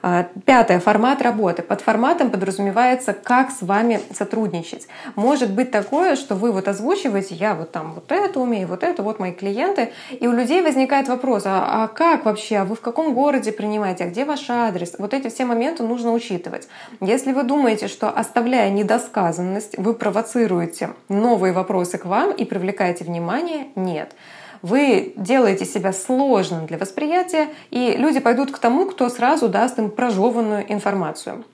А, 0.00 0.28
пятое. 0.46 0.80
Формат 0.80 1.20
работы. 1.22 1.62
Под 1.62 1.80
форматом 1.80 2.30
подразумевается, 2.30 3.12
как 3.12 3.50
с 3.50 3.62
вами 3.62 4.00
сотрудничать. 4.12 4.88
Может 5.16 5.52
быть 5.52 5.70
такое, 5.70 6.16
что 6.16 6.34
вы 6.34 6.52
вот 6.52 6.68
озвучиваете, 6.68 7.34
я 7.34 7.54
вот 7.54 7.72
там 7.72 7.92
вот 7.94 8.10
это 8.10 8.40
умею, 8.40 8.68
вот 8.68 8.82
это, 8.82 9.02
вот 9.02 9.18
мои 9.18 9.32
клиенты, 9.32 9.92
и 10.10 10.26
у 10.26 10.32
людей 10.32 10.62
возникает 10.62 11.08
вопрос, 11.08 11.44
а, 11.46 11.84
а 11.84 11.88
как 11.88 12.24
вообще, 12.24 12.58
а 12.58 12.64
вы 12.64 12.76
в 12.76 12.80
каком 12.80 13.14
городе 13.14 13.52
принимаете, 13.52 14.04
а 14.04 14.08
где 14.08 14.24
ваш 14.24 14.48
адрес? 14.48 14.94
Вот 14.98 15.14
эти 15.14 15.28
все 15.28 15.44
моменты 15.44 15.82
нужно 15.82 16.12
учитывать. 16.12 16.68
Если 17.00 17.32
вы 17.32 17.42
думаете, 17.42 17.88
что 17.88 18.08
оставляя 18.08 18.70
недосказанность, 18.70 19.76
вы 19.78 19.94
провоцируете 19.94 20.90
новые 21.08 21.52
вопросы 21.52 21.98
к 21.98 22.04
вам 22.04 22.32
и 22.32 22.44
привлекаете 22.44 23.04
внимание, 23.04 23.66
нет 23.74 24.14
вы 24.62 25.12
делаете 25.16 25.64
себя 25.64 25.92
сложным 25.92 26.66
для 26.66 26.78
восприятия, 26.78 27.48
и 27.70 27.94
люди 27.96 28.20
пойдут 28.20 28.50
к 28.52 28.58
тому, 28.58 28.86
кто 28.86 29.08
сразу 29.08 29.48
даст 29.48 29.78
им 29.78 29.90
прожеванную 29.90 30.72
информацию. 30.72 31.44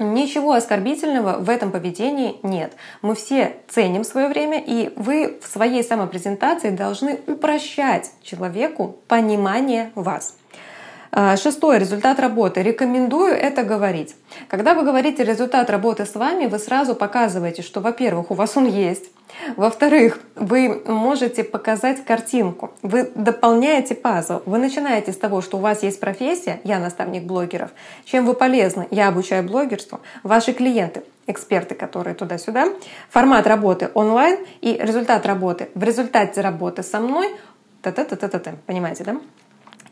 Ничего 0.00 0.54
оскорбительного 0.54 1.38
в 1.38 1.48
этом 1.48 1.70
поведении 1.70 2.36
нет. 2.42 2.72
Мы 3.00 3.14
все 3.14 3.56
ценим 3.68 4.02
свое 4.02 4.28
время, 4.28 4.60
и 4.60 4.92
вы 4.96 5.38
в 5.40 5.46
своей 5.46 5.84
самопрезентации 5.84 6.70
должны 6.70 7.20
упрощать 7.28 8.10
человеку 8.22 8.96
понимание 9.06 9.92
вас. 9.94 10.34
А, 11.16 11.36
шестое. 11.36 11.78
Результат 11.78 12.18
работы. 12.18 12.60
Рекомендую 12.60 13.34
это 13.34 13.62
говорить. 13.62 14.16
Когда 14.48 14.74
вы 14.74 14.82
говорите 14.82 15.22
результат 15.22 15.70
работы 15.70 16.06
с 16.06 16.16
вами, 16.16 16.46
вы 16.46 16.58
сразу 16.58 16.96
показываете, 16.96 17.62
что, 17.62 17.80
во-первых, 17.80 18.32
у 18.32 18.34
вас 18.34 18.56
он 18.56 18.66
есть, 18.66 19.04
во-вторых, 19.56 20.18
вы 20.34 20.82
можете 20.86 21.44
показать 21.44 22.04
картинку. 22.04 22.72
Вы 22.82 23.12
дополняете 23.14 23.94
пазл. 23.94 24.40
Вы 24.44 24.58
начинаете 24.58 25.12
с 25.12 25.16
того, 25.16 25.40
что 25.40 25.58
у 25.58 25.60
вас 25.60 25.84
есть 25.84 26.00
профессия, 26.00 26.60
я 26.64 26.80
наставник 26.80 27.22
блогеров. 27.22 27.70
Чем 28.04 28.26
вы 28.26 28.34
полезны? 28.34 28.88
Я 28.90 29.06
обучаю 29.06 29.44
блогерству. 29.44 30.00
Ваши 30.24 30.52
клиенты, 30.52 31.04
эксперты, 31.28 31.76
которые 31.76 32.16
туда-сюда. 32.16 32.70
Формат 33.08 33.46
работы 33.46 33.88
онлайн 33.94 34.38
и 34.60 34.76
результат 34.82 35.26
работы. 35.26 35.68
В 35.76 35.84
результате 35.84 36.40
работы 36.40 36.82
со 36.82 36.98
мной 36.98 37.28
та-та-та-та-та. 37.82 38.54
Понимаете, 38.66 39.04
да? 39.04 39.20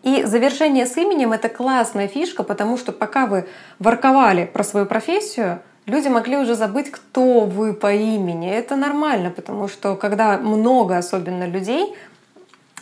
И 0.02 0.24
завершение 0.24 0.86
с 0.86 0.96
именем— 0.96 1.32
это 1.34 1.48
классная 1.48 2.08
фишка, 2.08 2.42
потому 2.42 2.76
что 2.76 2.92
пока 2.92 3.26
вы 3.26 3.46
ворковали 3.78 4.44
про 4.44 4.64
свою 4.64 4.86
профессию, 4.86 5.60
люди 5.86 6.08
могли 6.08 6.36
уже 6.36 6.54
забыть, 6.54 6.90
кто 6.90 7.40
вы 7.40 7.72
по 7.72 7.92
имени. 7.92 8.50
Это 8.50 8.76
нормально, 8.76 9.30
потому 9.30 9.68
что 9.68 9.94
когда 9.96 10.38
много 10.38 10.96
особенно 10.96 11.46
людей, 11.46 11.94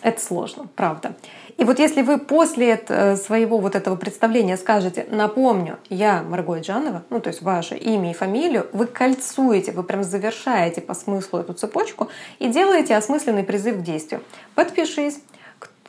это 0.03 0.21
сложно, 0.21 0.67
правда. 0.77 1.15
И 1.59 1.65
вот 1.65 1.79
если 1.79 2.01
вы 2.01 2.17
после 2.17 2.83
э, 2.89 3.17
своего 3.17 3.59
вот 3.59 3.75
этого 3.75 3.95
представления 3.97 4.57
скажете 4.57 5.07
«напомню, 5.11 5.79
я 5.91 6.23
Марго 6.23 6.59
Джанова», 6.59 7.03
ну 7.11 7.21
то 7.21 7.29
есть 7.29 7.43
ваше 7.43 7.77
имя 7.77 8.13
и 8.13 8.15
фамилию, 8.15 8.67
вы 8.73 8.87
кольцуете, 8.87 9.73
вы 9.73 9.83
прям 9.83 10.03
завершаете 10.03 10.81
по 10.81 10.95
смыслу 10.95 11.41
эту 11.41 11.53
цепочку 11.53 12.09
и 12.39 12.49
делаете 12.49 12.97
осмысленный 12.97 13.45
призыв 13.45 13.77
к 13.77 13.83
действию. 13.83 14.23
Подпишись, 14.55 15.21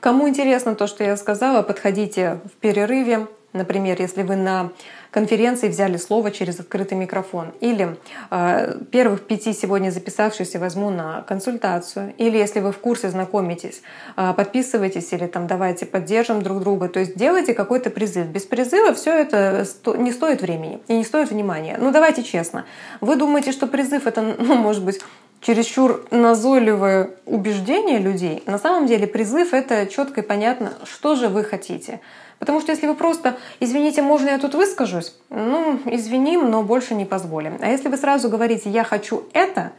Кому 0.01 0.27
интересно 0.27 0.73
то, 0.75 0.87
что 0.87 1.03
я 1.03 1.15
сказала, 1.15 1.61
подходите 1.61 2.39
в 2.45 2.59
перерыве. 2.59 3.27
Например, 3.53 3.95
если 3.99 4.23
вы 4.23 4.35
на 4.35 4.71
конференции 5.11 5.67
взяли 5.67 5.97
слово 5.97 6.31
через 6.31 6.59
открытый 6.59 6.97
микрофон. 6.97 7.51
Или 7.59 7.97
э, 8.31 8.77
первых 8.91 9.27
пяти 9.27 9.53
сегодня 9.53 9.91
записавшихся 9.91 10.57
возьму 10.57 10.89
на 10.89 11.21
консультацию. 11.21 12.15
Или 12.17 12.37
если 12.37 12.61
вы 12.61 12.71
в 12.71 12.79
курсе 12.79 13.09
знакомитесь, 13.09 13.83
э, 14.17 14.33
подписывайтесь 14.35 15.13
или 15.13 15.27
там 15.27 15.45
давайте 15.45 15.85
поддержим 15.85 16.41
друг 16.41 16.61
друга. 16.61 16.87
То 16.87 16.99
есть 16.99 17.15
делайте 17.15 17.53
какой-то 17.53 17.91
призыв. 17.91 18.27
Без 18.27 18.43
призыва 18.43 18.95
все 18.95 19.13
это 19.13 19.65
сто, 19.65 19.95
не 19.95 20.11
стоит 20.11 20.41
времени 20.41 20.79
и 20.87 20.97
не 20.97 21.03
стоит 21.03 21.29
внимания. 21.29 21.77
Ну 21.79 21.91
давайте 21.91 22.23
честно. 22.23 22.65
Вы 23.01 23.17
думаете, 23.17 23.51
что 23.51 23.67
призыв 23.67 24.07
это, 24.07 24.21
ну, 24.21 24.55
может 24.55 24.83
быть, 24.83 25.01
чересчур 25.41 26.05
назойливое 26.11 27.09
убеждение 27.25 27.97
людей, 27.97 28.43
на 28.45 28.57
самом 28.57 28.85
деле 28.87 29.07
призыв— 29.07 29.53
это 29.53 29.87
четко 29.87 30.21
и 30.21 30.23
понятно, 30.23 30.73
что 30.85 31.15
же 31.15 31.27
вы 31.27 31.43
хотите. 31.43 31.99
Потому 32.39 32.59
что 32.61 32.71
если 32.71 32.87
вы 32.87 32.95
просто 32.95 33.37
«извините, 33.59 34.01
можно 34.01 34.29
я 34.29 34.39
тут 34.39 34.55
выскажусь?» 34.55 35.15
Ну, 35.29 35.79
извиним, 35.85 36.49
но 36.49 36.63
больше 36.63 36.95
не 36.95 37.05
позволим. 37.05 37.57
А 37.61 37.69
если 37.69 37.87
вы 37.87 37.97
сразу 37.97 38.29
говорите 38.29 38.69
«я 38.69 38.83
хочу 38.83 39.23
это», 39.33 39.73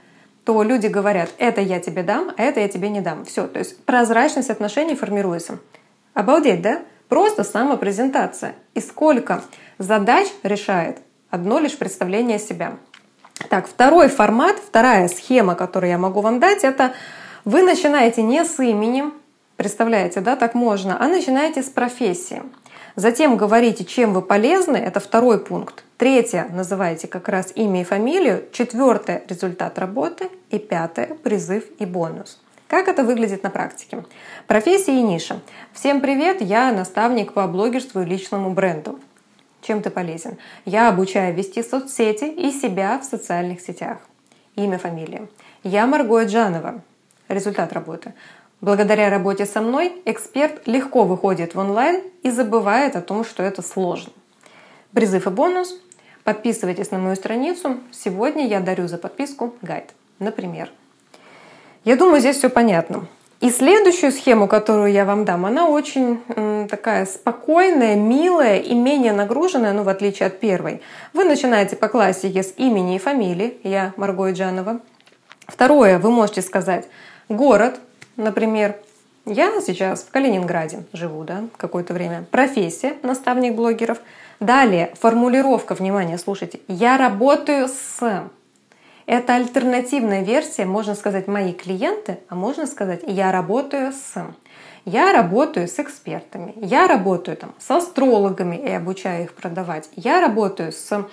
то 0.45 0.63
люди 0.63 0.87
говорят 0.87 1.31
«это 1.39 1.61
я 1.61 1.81
тебе 1.81 2.03
дам, 2.03 2.33
а 2.37 2.43
это 2.43 2.61
я 2.61 2.69
тебе 2.69 2.89
не 2.89 3.01
дам». 3.01 3.25
Все, 3.25 3.47
то 3.47 3.59
есть 3.59 3.85
прозрачность 3.85 4.51
отношений 4.51 4.95
формируется. 4.95 5.59
Обалдеть, 6.15 6.63
да? 6.63 6.83
Просто 7.09 7.43
самопрезентация. 7.43 8.55
И 8.75 8.81
сколько 8.81 9.43
задач 9.79 10.29
решает 10.43 10.99
одно 11.31 11.59
лишь 11.59 11.77
представление 11.77 12.37
о 12.37 12.41
себя. 12.41 12.75
Так, 13.49 13.67
второй 13.67 14.09
формат, 14.09 14.57
вторая 14.57 15.09
схема, 15.09 15.55
которую 15.55 15.91
я 15.91 15.99
могу 15.99 16.21
вам 16.21 16.41
дать, 16.41 16.65
это 16.65 16.93
вы 17.45 17.63
начинаете 17.63 18.23
не 18.23 18.45
с 18.45 18.61
именем, 18.61 19.15
представляете, 19.57 20.21
да, 20.21 20.37
так 20.37 20.55
можно, 20.55 21.03
а 21.03 21.09
начинаете 21.09 21.63
с 21.63 21.69
профессии. 21.69 22.43
Затем 22.95 23.37
говорите, 23.37 23.85
чем 23.85 24.13
вы 24.13 24.21
полезны, 24.21 24.77
это 24.77 25.01
второй 25.01 25.43
пункт. 25.43 25.83
Третье, 25.97 26.47
называете 26.53 27.09
как 27.09 27.29
раз 27.29 27.53
имя 27.55 27.81
и 27.81 27.85
фамилию. 27.85 28.45
Четвертое, 28.53 29.23
результат 29.29 29.79
работы. 29.79 30.29
И 30.51 30.59
пятое, 30.59 31.07
призыв 31.23 31.65
и 31.79 31.87
бонус. 31.87 32.39
Как 32.67 32.89
это 32.89 33.03
выглядит 33.03 33.43
на 33.43 33.51
практике? 33.51 34.05
Профессия 34.47 34.99
и 34.99 35.03
ниша. 35.03 35.41
Всем 35.73 36.01
привет, 36.01 36.43
я 36.43 36.71
наставник 36.73 37.33
по 37.33 37.47
блогерству 37.47 38.03
и 38.03 38.05
личному 38.05 38.51
бренду 38.51 38.99
чем 39.63 39.81
ты 39.81 39.91
полезен. 39.91 40.37
Я 40.67 40.89
обучаю 40.89 41.35
вести 41.35 41.63
соцсети 41.63 42.25
и 42.25 42.51
себя 42.51 42.99
в 42.99 43.05
социальных 43.05 43.61
сетях. 43.61 43.99
Имя, 44.57 44.77
фамилия. 44.77 45.29
Я 45.63 45.87
Марго 45.87 46.23
Джанова. 46.25 46.83
Результат 47.29 47.73
работы. 47.73 48.13
Благодаря 48.61 49.09
работе 49.09 49.47
со 49.47 49.61
мной 49.61 50.03
эксперт 50.05 50.67
легко 50.67 51.05
выходит 51.05 51.55
в 51.55 51.59
онлайн 51.59 52.03
и 52.23 52.31
забывает 52.31 52.95
о 52.97 53.01
том, 53.01 53.25
что 53.25 53.43
это 53.43 53.63
сложно. 53.63 54.13
Призыв 54.93 55.27
и 55.27 55.31
бонус. 55.31 55.75
Подписывайтесь 56.23 56.91
на 56.91 56.99
мою 56.99 57.17
страницу. 57.17 57.81
Сегодня 57.91 58.47
я 58.47 58.61
дарю 58.61 58.87
за 58.87 58.99
подписку 58.99 59.55
гайд. 59.63 59.95
Например. 60.19 60.71
Я 61.85 61.97
думаю, 61.97 62.21
здесь 62.21 62.37
все 62.37 62.49
понятно. 62.49 63.09
И 63.43 63.51
следующую 63.51 64.13
схему, 64.13 64.47
которую 64.47 64.93
я 64.93 65.05
вам 65.05 65.25
дам, 65.25 65.45
она 65.47 65.69
очень 65.69 66.21
такая 66.69 67.07
спокойная, 67.07 67.97
милая 67.97 68.59
и 68.59 68.73
менее 68.73 69.13
нагруженная, 69.13 69.73
ну, 69.73 69.83
в 69.83 69.89
отличие 69.89 70.29
от 70.29 70.39
первой. 70.39 70.81
Вы 71.13 71.25
начинаете 71.25 71.75
по 71.75 71.89
классике 71.89 72.45
с 72.45 72.55
имени 72.57 72.95
и 72.95 72.99
фамилии. 73.01 73.59
Я 73.65 73.95
Марго 73.97 74.31
Иджанова. 74.31 74.81
Второе, 75.49 75.99
вы 75.99 76.13
можете 76.13 76.41
сказать 76.41 76.87
город, 77.29 77.81
например. 78.17 78.77
Я 79.27 79.61
сейчас 79.61 80.05
в 80.05 80.13
Калининграде 80.13 80.85
живу, 80.93 81.25
да, 81.25 81.43
какое-то 81.57 81.95
время. 81.95 82.25
Профессия, 82.31 82.95
наставник 83.03 83.57
блогеров. 83.57 83.99
Далее, 84.39 84.95
формулировка, 85.01 85.75
внимание, 85.75 86.17
слушайте. 86.17 86.61
Я 86.69 86.97
работаю 86.97 87.67
с 87.69 88.23
это 89.13 89.35
альтернативная 89.35 90.23
версия, 90.23 90.65
можно 90.65 90.95
сказать, 90.95 91.27
мои 91.29 91.53
клиенты, 91.53 92.21
а 92.31 92.35
можно 92.35 92.67
сказать, 92.67 93.03
я 93.07 93.31
работаю 93.31 93.93
с. 93.93 94.27
Я 94.87 95.13
работаю 95.13 95.69
с 95.69 95.79
экспертами, 95.79 96.55
я 96.57 96.89
работаю 96.89 97.37
там, 97.37 97.55
с 97.59 97.71
астрологами 97.71 98.57
и 98.57 98.71
обучаю 98.71 99.25
их 99.25 99.35
продавать, 99.35 99.91
я 99.97 100.23
работаю 100.23 100.73
с 100.73 101.07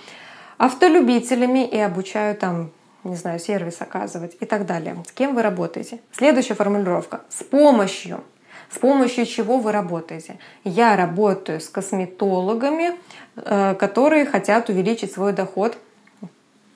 автолюбителями 0.58 1.68
и 1.68 1.78
обучаю 1.78 2.36
там 2.36 2.72
не 3.04 3.16
знаю, 3.16 3.40
сервис 3.40 3.82
оказывать 3.82 4.38
и 4.40 4.46
так 4.46 4.66
далее. 4.66 4.96
С 5.08 5.12
кем 5.12 5.36
вы 5.36 5.42
работаете? 5.42 6.00
Следующая 6.12 6.54
формулировка. 6.54 7.22
С 7.30 7.44
помощью. 7.44 8.24
С 8.70 8.78
помощью 8.78 9.26
чего 9.26 9.58
вы 9.58 9.72
работаете? 9.72 10.38
Я 10.64 10.96
работаю 10.98 11.62
с 11.62 11.70
косметологами, 11.70 12.92
э, 13.36 13.76
которые 13.76 14.26
хотят 14.26 14.70
увеличить 14.70 15.14
свой 15.14 15.32
доход 15.32 15.78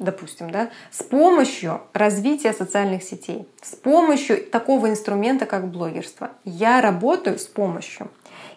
допустим, 0.03 0.51
да, 0.51 0.69
с 0.91 1.01
помощью 1.01 1.81
развития 1.93 2.53
социальных 2.53 3.03
сетей, 3.03 3.47
с 3.61 3.75
помощью 3.75 4.43
такого 4.45 4.89
инструмента, 4.89 5.45
как 5.45 5.69
блогерство. 5.69 6.31
Я 6.43 6.81
работаю 6.81 7.39
с 7.39 7.45
помощью 7.45 8.11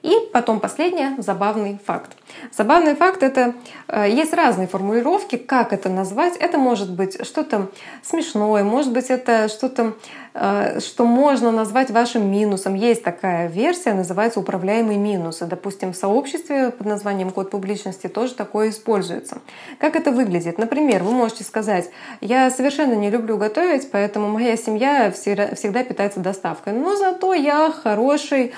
и 0.07 0.31
потом 0.33 0.61
последнее— 0.61 1.16
забавный 1.19 1.81
факт. 1.85 2.12
Забавный 2.53 2.95
факт— 2.95 3.23
это 3.25 3.55
э, 3.88 4.09
есть 4.09 4.33
разные 4.33 4.69
формулировки, 4.69 5.37
как 5.37 5.73
это 5.73 5.88
назвать. 5.88 6.37
Это 6.37 6.59
может 6.59 6.92
быть 6.92 7.27
что-то 7.27 7.71
смешное, 8.05 8.62
может 8.62 8.92
быть 8.92 9.11
это 9.11 9.49
что-то, 9.49 9.95
э, 10.35 10.79
что 10.79 11.07
можно 11.07 11.51
назвать 11.51 11.90
вашим 11.90 12.31
минусом. 12.31 12.75
Есть 12.75 13.03
такая 13.03 13.49
версия, 13.49 13.95
называется 13.95 14.38
управляемые 14.38 14.97
минусы. 14.97 15.45
Допустим, 15.45 15.92
в 15.92 15.97
сообществе 15.97 16.71
под 16.71 16.87
названием 16.87 17.31
код 17.31 17.51
публичности 17.51 18.07
тоже 18.07 18.35
такое 18.35 18.71
используется. 18.71 19.38
Как 19.81 19.97
это 19.97 20.12
выглядит? 20.12 20.57
Например, 20.57 21.03
вы 21.03 21.11
можете 21.11 21.42
сказать, 21.42 21.90
я 22.21 22.49
совершенно 22.51 22.95
не 22.95 23.11
люблю 23.11 23.38
готовить, 23.38 23.90
поэтому 23.90 24.29
моя 24.29 24.57
семья 24.57 25.11
всегда 25.11 25.83
питается 25.83 26.21
доставкой. 26.21 26.75
Но 26.75 26.95
зато 26.95 27.35
я 27.35 27.73
хороший 27.73 28.53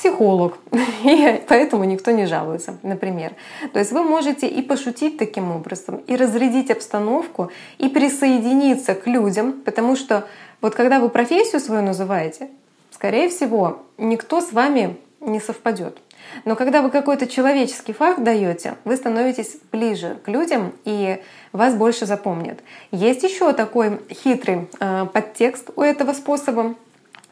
психолог, 0.00 0.56
и 1.04 1.42
поэтому 1.46 1.84
никто 1.84 2.10
не 2.10 2.24
жалуется, 2.24 2.78
например. 2.82 3.32
То 3.74 3.78
есть 3.78 3.92
вы 3.92 4.02
можете 4.02 4.48
и 4.48 4.62
пошутить 4.62 5.18
таким 5.18 5.52
образом, 5.52 5.96
и 6.06 6.16
разрядить 6.16 6.70
обстановку, 6.70 7.50
и 7.76 7.88
присоединиться 7.88 8.94
к 8.94 9.06
людям, 9.06 9.60
потому 9.64 9.96
что 9.96 10.26
вот 10.62 10.74
когда 10.74 11.00
вы 11.00 11.10
профессию 11.10 11.60
свою 11.60 11.82
называете, 11.82 12.48
скорее 12.90 13.28
всего, 13.28 13.82
никто 13.98 14.40
с 14.40 14.52
вами 14.52 14.96
не 15.20 15.38
совпадет. 15.38 15.98
Но 16.46 16.56
когда 16.56 16.80
вы 16.80 16.90
какой-то 16.90 17.26
человеческий 17.26 17.92
факт 17.92 18.22
даете, 18.22 18.76
вы 18.84 18.96
становитесь 18.96 19.56
ближе 19.70 20.16
к 20.24 20.28
людям 20.28 20.72
и 20.86 21.20
вас 21.52 21.74
больше 21.74 22.06
запомнят. 22.06 22.60
Есть 22.90 23.22
еще 23.22 23.52
такой 23.52 24.00
хитрый 24.10 24.68
э, 24.78 25.06
подтекст 25.12 25.70
у 25.76 25.82
этого 25.82 26.14
способа. 26.14 26.74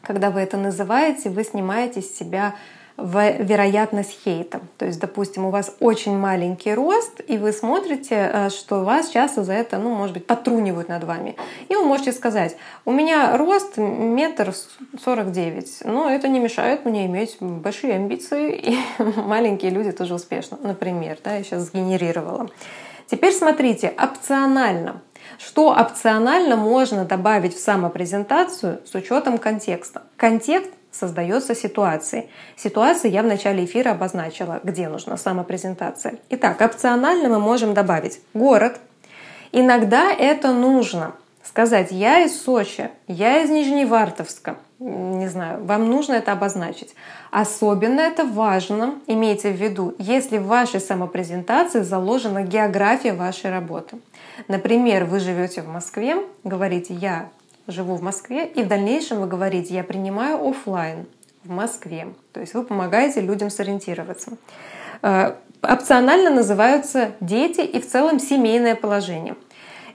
Когда 0.01 0.31
вы 0.31 0.41
это 0.41 0.57
называете, 0.57 1.29
вы 1.29 1.43
снимаете 1.43 2.01
с 2.01 2.15
себя 2.15 2.55
вероятность 3.01 4.17
хейта. 4.23 4.61
То 4.77 4.85
есть, 4.85 4.99
допустим, 4.99 5.45
у 5.45 5.49
вас 5.49 5.75
очень 5.79 6.17
маленький 6.17 6.73
рост, 6.73 7.21
и 7.27 7.37
вы 7.37 7.51
смотрите, 7.51 8.29
э, 8.31 8.49
что 8.49 8.83
вас 8.83 9.09
часто 9.09 9.43
за 9.43 9.53
это, 9.53 9.77
ну, 9.77 9.93
может 9.93 10.13
быть, 10.13 10.27
потрунивают 10.27 10.89
над 10.89 11.03
вами. 11.03 11.35
И 11.69 11.75
вы 11.75 11.85
можете 11.85 12.11
сказать, 12.11 12.57
у 12.85 12.91
меня 12.91 13.37
рост 13.37 13.77
метр 13.77 14.53
сорок 15.03 15.31
девять, 15.31 15.79
но 15.83 16.09
это 16.09 16.27
не 16.27 16.39
мешает 16.39 16.85
мне 16.85 17.05
иметь 17.05 17.37
большие 17.39 17.95
амбиции, 17.95 18.53
и 18.53 18.77
маленькие 19.19 19.71
люди 19.71 19.91
тоже 19.91 20.13
успешны, 20.13 20.57
например. 20.61 21.17
Да, 21.23 21.35
я 21.35 21.43
сейчас 21.43 21.63
сгенерировала. 21.63 22.49
Теперь 23.07 23.33
смотрите, 23.33 23.93
опционально. 23.97 25.01
Что 25.37 25.71
опционально 25.71 26.55
можно 26.55 27.05
добавить 27.05 27.55
в 27.55 27.59
самопрезентацию 27.59 28.81
с 28.85 28.95
учетом 28.95 29.37
контекста? 29.37 30.03
Контекст 30.17 30.71
создается 30.91 31.55
ситуацией. 31.55 32.29
Ситуации 32.55 33.09
я 33.09 33.21
в 33.21 33.27
начале 33.27 33.65
эфира 33.65 33.91
обозначила, 33.91 34.59
где 34.63 34.89
нужна 34.89 35.17
самопрезентация. 35.17 36.15
Итак, 36.29 36.61
опционально 36.61 37.29
мы 37.29 37.39
можем 37.39 37.73
добавить 37.73 38.19
город. 38.33 38.79
Иногда 39.51 40.11
это 40.11 40.51
нужно 40.51 41.13
сказать 41.43 41.91
«я 41.91 42.21
из 42.21 42.41
Сочи», 42.41 42.89
«я 43.07 43.41
из 43.41 43.49
Нижневартовска», 43.49 44.57
не 44.79 45.27
знаю, 45.27 45.65
вам 45.65 45.89
нужно 45.89 46.13
это 46.13 46.31
обозначить. 46.31 46.95
Особенно 47.31 47.99
это 47.99 48.23
важно, 48.23 48.95
имейте 49.07 49.51
в 49.51 49.55
виду, 49.55 49.93
если 49.97 50.37
в 50.37 50.47
вашей 50.47 50.79
самопрезентации 50.79 51.81
заложена 51.81 52.43
география 52.43 53.13
вашей 53.13 53.51
работы. 53.51 53.97
Например, 54.47 55.05
вы 55.05 55.19
живете 55.19 55.61
в 55.61 55.67
Москве, 55.67 56.17
говорите 56.43 56.93
«я 56.93 57.29
живу 57.67 57.95
в 57.95 58.01
Москве», 58.01 58.47
и 58.47 58.63
в 58.63 58.67
дальнейшем 58.67 59.21
вы 59.21 59.27
говорите 59.27 59.73
«я 59.73 59.83
принимаю 59.83 60.47
офлайн 60.47 61.05
в 61.43 61.49
Москве». 61.49 62.07
То 62.33 62.39
есть 62.39 62.53
вы 62.53 62.63
помогаете 62.63 63.21
людям 63.21 63.49
сориентироваться. 63.49 64.37
Э, 65.01 65.35
опционально 65.61 66.29
называются 66.29 67.11
дети 67.19 67.61
и 67.61 67.79
в 67.79 67.87
целом 67.87 68.19
семейное 68.19 68.75
положение. 68.75 69.35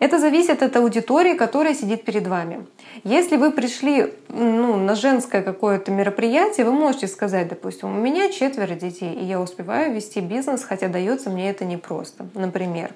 Это 0.00 0.18
зависит 0.18 0.62
от 0.62 0.76
аудитории, 0.76 1.34
которая 1.34 1.74
сидит 1.74 2.04
перед 2.04 2.26
вами. 2.26 2.66
Если 3.04 3.36
вы 3.36 3.50
пришли 3.50 4.12
ну, 4.28 4.76
на 4.76 4.94
женское 4.96 5.40
какое-то 5.40 5.92
мероприятие, 5.92 6.66
вы 6.66 6.72
можете 6.72 7.06
сказать, 7.06 7.48
допустим, 7.48 7.96
у 7.96 8.00
меня 8.00 8.30
четверо 8.30 8.74
детей, 8.74 9.14
и 9.14 9.24
я 9.24 9.40
успеваю 9.40 9.94
вести 9.94 10.20
бизнес, 10.20 10.64
хотя 10.64 10.88
дается 10.88 11.30
мне 11.30 11.48
это 11.48 11.64
непросто, 11.64 12.26
например. 12.34 12.90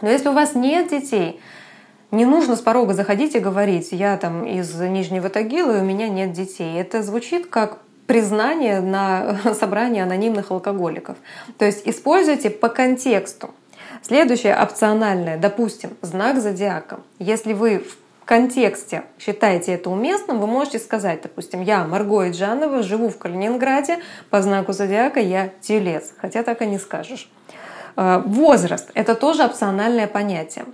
Но 0.00 0.10
если 0.10 0.28
у 0.28 0.32
вас 0.32 0.54
нет 0.54 0.90
детей, 0.90 1.40
не 2.10 2.24
нужно 2.24 2.56
с 2.56 2.60
порога 2.60 2.94
заходить 2.94 3.34
и 3.34 3.40
говорить, 3.40 3.88
я 3.92 4.16
там 4.16 4.44
из 4.44 4.74
Нижнего 4.74 5.28
Тагила, 5.28 5.78
и 5.78 5.80
у 5.80 5.84
меня 5.84 6.08
нет 6.08 6.32
детей. 6.32 6.78
Это 6.80 7.02
звучит 7.02 7.46
как 7.46 7.78
признание 8.06 8.80
на 8.80 9.38
собрании 9.54 10.00
анонимных 10.00 10.50
алкоголиков. 10.50 11.16
То 11.58 11.64
есть 11.64 11.82
используйте 11.84 12.50
по 12.50 12.68
контексту. 12.68 13.50
Следующее 14.02 14.56
опциональное, 14.56 15.36
допустим, 15.36 15.90
знак 16.00 16.40
зодиака. 16.40 17.00
Если 17.18 17.52
вы 17.52 17.80
в 17.80 17.96
контексте 18.24 19.04
считаете 19.18 19.72
это 19.72 19.90
уместным, 19.90 20.40
вы 20.40 20.46
можете 20.46 20.78
сказать, 20.78 21.22
допустим, 21.22 21.62
я 21.62 21.84
Марго 21.84 22.28
Иджанова, 22.28 22.82
живу 22.82 23.08
в 23.08 23.18
Калининграде, 23.18 23.98
по 24.30 24.42
знаку 24.42 24.72
зодиака 24.72 25.20
я 25.20 25.50
телец, 25.60 26.12
хотя 26.18 26.42
так 26.42 26.62
и 26.62 26.66
не 26.66 26.78
скажешь. 26.78 27.28
Э, 27.96 28.22
возраст— 28.24 28.90
это 28.94 29.14
тоже 29.14 29.44
опциональное 29.44 30.06
понятие. 30.06 30.66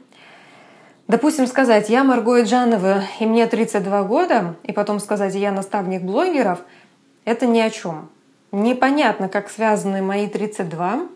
Допустим, 1.09 1.47
сказать 1.47 1.89
«я 1.89 2.05
Марго 2.05 2.43
Иджанова, 2.43 3.03
и 3.21 3.27
мне 3.27 3.47
32 3.47 4.03
года», 4.05 4.57
и 4.63 4.73
потом 4.73 5.01
сказать 5.01 5.35
«я 5.35 5.53
наставник 5.53 6.03
блогеров»— 6.03 6.61
это 7.25 7.47
ни 7.47 7.61
о 7.61 7.71
чем. 7.71 8.09
Непонятно, 8.51 9.29
как 9.29 9.51
связаны 9.51 10.03
мои 10.03 10.27
32 10.27 11.07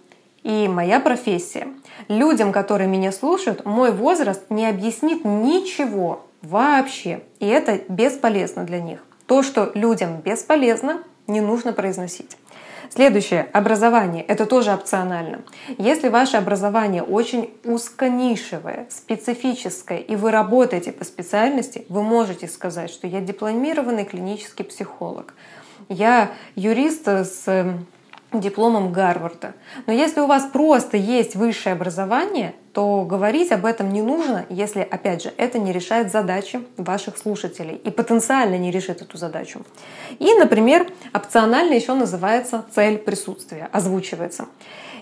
и 0.43 0.69
моя 0.69 1.01
профессия. 1.01 1.69
Людям, 2.09 2.53
которые 2.53 2.89
меня 2.89 3.13
слушают, 3.13 3.65
мой 3.65 3.91
возраст 3.91 4.43
не 4.49 4.67
объяснит 4.67 5.25
ничего 5.25 6.25
вообще. 6.43 7.23
И 7.41 7.47
это 7.47 7.81
бесполезно 7.89 8.65
для 8.65 8.81
них. 8.81 9.05
То, 9.27 9.43
что 9.43 9.73
людям 9.75 10.21
бесполезно, 10.21 11.03
не 11.27 11.41
нужно 11.41 11.73
произносить. 11.73 12.37
Следующее— 12.91 13.49
образование. 13.53 14.23
Это 14.25 14.47
тоже 14.47 14.73
опционально. 14.73 15.41
Если 15.79 16.09
ваше 16.09 16.37
образование 16.37 17.03
очень 17.03 17.51
узконишевое, 17.65 18.87
специфическое, 18.91 19.99
и 19.99 20.17
вы 20.17 20.31
работаете 20.31 20.93
по 20.93 21.05
специальности, 21.05 21.85
вы 21.89 22.03
можете 22.03 22.49
сказать, 22.49 22.91
что 22.91 23.07
я 23.07 23.21
дипломированный 23.21 24.05
клинический 24.05 24.65
психолог. 24.65 25.35
Я 25.89 26.31
юрист 26.55 27.07
с 27.07 27.77
дипломом 28.33 28.93
Гарварда. 28.93 29.55
Но 29.87 29.93
если 29.93 30.21
у 30.21 30.27
вас 30.27 30.45
просто 30.53 30.97
есть 30.97 31.37
высшее 31.37 31.75
образование, 31.75 32.55
то 32.73 33.05
говорить 33.05 33.53
об 33.53 33.65
этом 33.65 33.91
не 33.91 34.03
нужно, 34.03 34.45
если, 34.51 34.81
опять 34.81 35.23
же, 35.23 35.33
это 35.37 35.59
не 35.59 35.73
решает 35.73 36.13
задачи 36.13 36.61
ваших 36.77 37.17
слушателей 37.17 37.77
и 37.77 37.91
потенциально 37.91 38.59
не 38.59 38.71
решит 38.71 39.01
эту 39.01 39.17
задачу. 39.17 39.63
И, 40.19 40.35
например, 40.35 40.87
опционально 41.15 41.75
еще 41.75 41.95
называется 41.95 42.67
цель 42.75 42.99
присутствия, 42.99 43.69
озвучивается. 43.73 44.47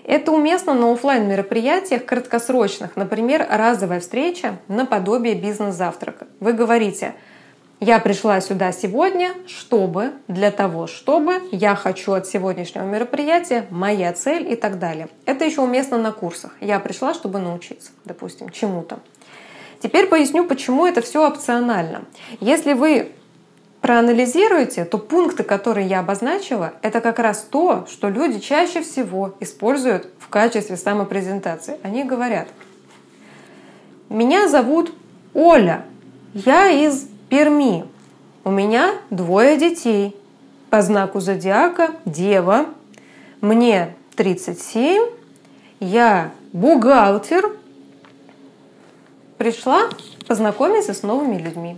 Это 0.05 0.31
уместно 0.31 0.75
на 0.75 0.93
офлайн 0.93 1.27
мероприятиях 1.27 2.05
краткосрочных, 2.05 2.95
например, 2.95 3.45
разовая 3.49 3.99
встреча 3.99 4.59
наподобие 4.67 5.35
бизнес-завтрака. 5.35 6.27
Вы 6.39 6.53
говорите– 6.53 7.15
я 7.85 7.99
пришла 7.99 8.41
сюда 8.41 8.71
сегодня, 8.71 9.35
чтобы, 9.45 10.13
для 10.27 10.49
того, 10.49 10.87
чтобы, 10.87 11.43
я 11.51 11.75
хочу 11.75 12.13
от 12.13 12.25
сегодняшнего 12.25 12.83
мероприятия, 12.83 13.67
моя 13.69 14.11
цель 14.13 14.51
и 14.51 14.55
так 14.55 14.79
далее. 14.79 15.07
Это 15.27 15.45
еще 15.45 15.61
уместно 15.61 15.99
на 15.99 16.11
курсах. 16.11 16.51
Я 16.61 16.79
пришла, 16.79 17.13
чтобы 17.13 17.37
научиться, 17.37 17.91
допустим, 18.03 18.49
чему-то. 18.49 18.97
Теперь 19.83 20.07
поясню, 20.07 20.45
почему 20.45 20.87
это 20.87 21.01
все 21.01 21.27
опционально. 21.27 22.05
Если 22.39 22.73
вы 22.73 23.11
проанализируете, 23.81 24.83
то 24.83 24.97
пункты, 24.97 25.43
которые 25.43 25.87
я 25.87 25.99
обозначила, 25.99 26.73
это 26.81 27.01
как 27.01 27.19
раз 27.19 27.47
то, 27.47 27.85
что 27.87 28.09
люди 28.09 28.39
чаще 28.39 28.81
всего 28.81 29.35
используют 29.39 30.07
в 30.17 30.27
качестве 30.29 30.75
самопрезентации. 30.75 31.77
Они 31.83 32.03
говорят, 32.03 32.47
меня 34.09 34.47
зовут 34.47 34.91
Оля, 35.35 35.85
я 36.33 36.71
из 36.71 37.09
Перми. 37.35 37.83
У 38.45 38.49
меня 38.49 38.93
двое 39.09 39.57
детей. 39.57 40.15
По 40.69 40.81
знаку 40.81 41.19
зодиака 41.19 41.89
Дева. 42.05 42.67
Мне 43.41 43.93
37. 44.15 45.03
Я 45.81 46.31
бухгалтер. 46.53 47.51
Пришла 49.37 49.89
познакомиться 50.25 50.93
с 50.93 51.03
новыми 51.03 51.37
людьми. 51.37 51.77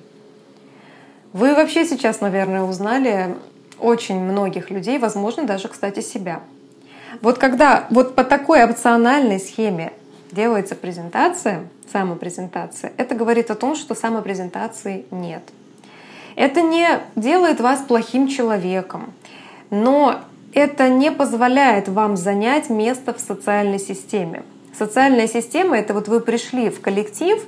Вы 1.34 1.56
вообще 1.56 1.86
сейчас, 1.86 2.22
наверное, 2.22 2.62
узнали 2.62 3.36
очень 3.80 4.20
многих 4.20 4.70
людей, 4.70 5.00
возможно, 5.00 5.46
даже, 5.46 5.70
кстати, 5.70 6.02
себя. 6.02 6.42
Вот 7.22 7.40
когда 7.40 7.88
вот 7.90 8.14
по 8.14 8.24
такой 8.24 8.64
опциональной 8.64 9.40
схеме 9.40 9.92
делается 10.32 10.76
презентация, 10.76 11.68
самопрезентация, 11.92 12.94
это 12.98 13.16
говорит 13.16 13.52
о 13.52 13.56
том, 13.56 13.76
что 13.76 13.96
самопрезентации 13.96 15.06
нет. 15.12 15.44
Это 16.36 16.62
не 16.62 16.88
делает 17.16 17.60
вас 17.60 17.82
плохим 17.82 18.28
человеком, 18.28 19.14
но 19.70 20.20
это 20.54 20.90
не 20.90 21.12
позволяет 21.12 21.88
вам 21.88 22.18
занять 22.18 22.70
место 22.70 23.14
в 23.14 23.20
социальной 23.20 23.80
системе. 23.80 24.44
Социальная 24.78 25.28
система— 25.28 25.78
это 25.80 25.94
вот 25.94 26.08
вы 26.08 26.20
пришли 26.20 26.70
в 26.70 26.82
коллектив, 26.82 27.44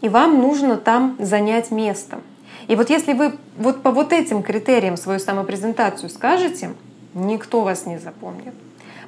и 0.00 0.08
вам 0.08 0.40
нужно 0.40 0.76
там 0.76 1.16
занять 1.20 1.70
место. 1.70 2.20
И 2.66 2.76
вот 2.76 2.90
если 2.90 3.12
вы 3.12 3.32
вот 3.56 3.82
по 3.82 3.90
вот 3.90 4.12
этим 4.12 4.42
критериям 4.42 4.96
свою 4.96 5.20
самопрезентацию 5.20 6.10
скажете, 6.10 6.74
никто 7.14 7.60
вас 7.60 7.86
не 7.86 7.98
запомнит. 7.98 8.54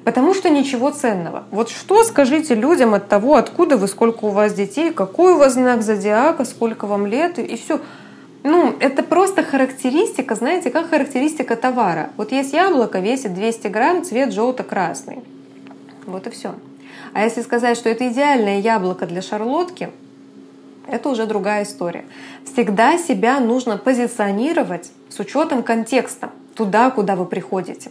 Потому 0.07 0.35
что 0.35 0.51
ничего 0.51 0.93
ценного. 0.93 1.43
Вот 1.51 1.69
что 1.69 2.05
скажите 2.05 2.55
людям 2.55 2.95
от 2.95 3.09
того, 3.09 3.35
откуда 3.35 3.77
вы, 3.77 3.89
сколько 3.89 4.27
у 4.27 4.29
вас 4.29 4.55
детей, 4.55 4.93
какой 4.93 5.33
у 5.33 5.39
вас 5.39 5.55
знак 5.55 5.83
зодиака, 5.83 6.45
сколько 6.45 6.87
вам 6.87 7.07
лет, 7.07 7.41
и 7.41 7.57
все. 7.57 7.81
Ну, 8.45 8.77
это 8.79 9.03
просто 9.03 9.43
характеристика, 9.43 10.37
знаете, 10.37 10.71
как 10.71 10.91
характеристика 10.91 11.57
товара. 11.57 12.11
Вот 12.17 12.31
есть 12.31 12.53
яблоко, 12.53 13.01
весит 13.01 13.35
200 13.35 13.67
грамм, 13.67 14.05
цвет 14.05 14.33
желто-красный. 14.33 15.25
Вот 16.07 16.29
и 16.29 16.31
все. 16.31 16.55
А 17.13 17.25
если 17.25 17.43
сказать, 17.43 17.77
что 17.77 17.89
это 17.89 18.07
идеальное 18.07 18.61
яблоко 18.61 19.07
для 19.07 19.23
шарлотки, 19.23 19.91
это 20.87 21.09
уже 21.09 21.27
другая 21.27 21.65
история. 21.65 22.05
Всегда 22.45 22.97
себя 22.97 23.41
нужно 23.41 23.77
позиционировать 23.77 24.89
с 25.09 25.19
учетом 25.19 25.65
контекста, 25.65 26.31
туда, 26.55 26.93
куда 26.93 27.17
вы 27.17 27.27
приходите. 27.27 27.91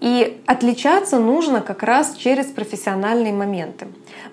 И 0.00 0.42
отличаться 0.46 1.18
нужно 1.18 1.60
как 1.60 1.82
раз 1.82 2.14
через 2.16 2.46
профессиональные 2.46 3.32
моменты. 3.32 3.88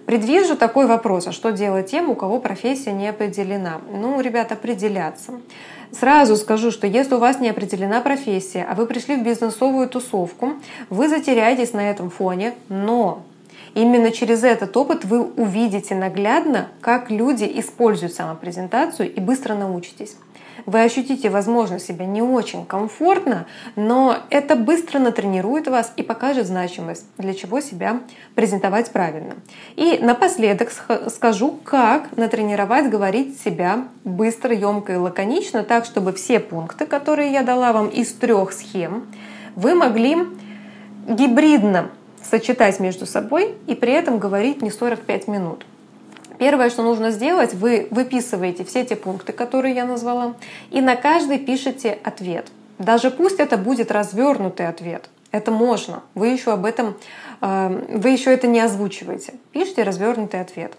Предвижу 0.06 0.56
такой 0.56 0.88
вопрос, 0.88 1.28
а 1.28 1.34
что 1.34 1.52
делать 1.52 1.92
тем, 1.92 2.10
у 2.10 2.16
кого 2.16 2.40
профессия 2.40 2.94
не 2.94 3.10
определена? 3.10 3.82
Ну, 3.92 4.22
ребят, 4.22 4.54
определяться. 4.54 5.34
Сразу 5.92 6.38
скажу, 6.38 6.72
что 6.72 6.88
если 6.88 7.16
у 7.16 7.20
вас 7.20 7.40
не 7.40 7.50
определена 7.50 8.00
профессия, 8.00 8.66
а 8.70 8.76
вы 8.76 8.86
пришли 8.86 9.18
в 9.18 9.24
бизнесовую 9.24 9.90
тусовку, 9.90 10.54
вы 10.90 11.10
затеряетесь 11.10 11.74
на 11.74 11.90
этом 11.90 12.10
фоне, 12.10 12.54
но 12.70 13.24
Именно 13.74 14.10
через 14.10 14.44
этот 14.44 14.76
опыт 14.76 15.06
вы 15.06 15.22
увидите 15.22 15.94
наглядно, 15.94 16.70
как 16.82 17.12
люди 17.12 17.44
используют 17.60 18.14
самопрезентацию 18.14 19.14
и 19.14 19.20
быстро 19.20 19.54
научитесь 19.54 20.16
вы 20.68 20.84
ощутите, 20.84 21.30
возможно, 21.30 21.80
себя 21.80 22.06
не 22.06 22.22
очень 22.22 22.66
комфортно, 22.66 23.48
но 23.78 24.18
это 24.30 24.58
быстро 24.58 25.00
натренирует 25.00 25.68
вас 25.68 25.94
и 25.96 26.04
покажет 26.04 26.46
значимость, 26.46 27.06
для 27.18 27.34
чего 27.34 27.62
себя 27.62 28.02
презентовать 28.36 28.92
правильно. 28.92 29.36
И 29.78 29.98
напоследок 30.02 30.70
скажу, 31.08 31.58
как 31.64 32.16
натренировать 32.18 32.90
говорить 32.90 33.40
себя 33.40 33.88
быстро, 34.04 34.54
емко 34.54 34.94
и 34.94 34.98
лаконично, 34.98 35.64
так, 35.64 35.86
чтобы 35.86 36.12
все 36.12 36.42
пункты, 36.42 36.86
которые 36.86 37.32
я 37.32 37.44
дала 37.44 37.72
вам 37.72 37.88
из 37.88 38.12
трех 38.12 38.52
схем, 38.52 39.08
вы 39.56 39.74
могли 39.74 40.18
гибридно 41.08 41.92
сочетать 42.22 42.82
между 42.82 43.06
собой 43.06 43.56
и 43.68 43.74
при 43.74 43.94
этом 43.94 44.20
говорить 44.20 44.62
не 44.62 44.70
45 44.70 45.30
минут. 45.30 45.66
Первое, 46.38 46.70
что 46.70 46.84
нужно 46.84 47.12
сделать, 47.12 47.54
вы 47.54 47.88
выписываете 47.90 48.64
все 48.64 48.86
те 48.86 48.96
пункты, 48.96 49.34
которые 49.34 49.74
я 49.74 49.86
назвала, 49.86 50.36
и 50.70 50.82
на 50.82 50.96
каждый 50.96 51.40
пишете 51.40 51.98
ответ. 52.04 52.48
Даже 52.78 53.10
пусть 53.10 53.40
это 53.40 53.58
будет 53.58 53.92
развернутый 53.92 54.68
ответ. 54.68 55.10
Это 55.32 55.52
можно. 55.52 56.04
Вы 56.14 56.28
еще 56.28 56.54
об 56.54 56.66
этом, 56.66 56.96
э, 57.42 57.86
вы 57.90 58.10
еще 58.10 58.32
это 58.32 58.48
не 58.48 58.60
озвучиваете. 58.60 59.34
Пишите 59.52 59.84
развернутый 59.84 60.42
ответ. 60.42 60.74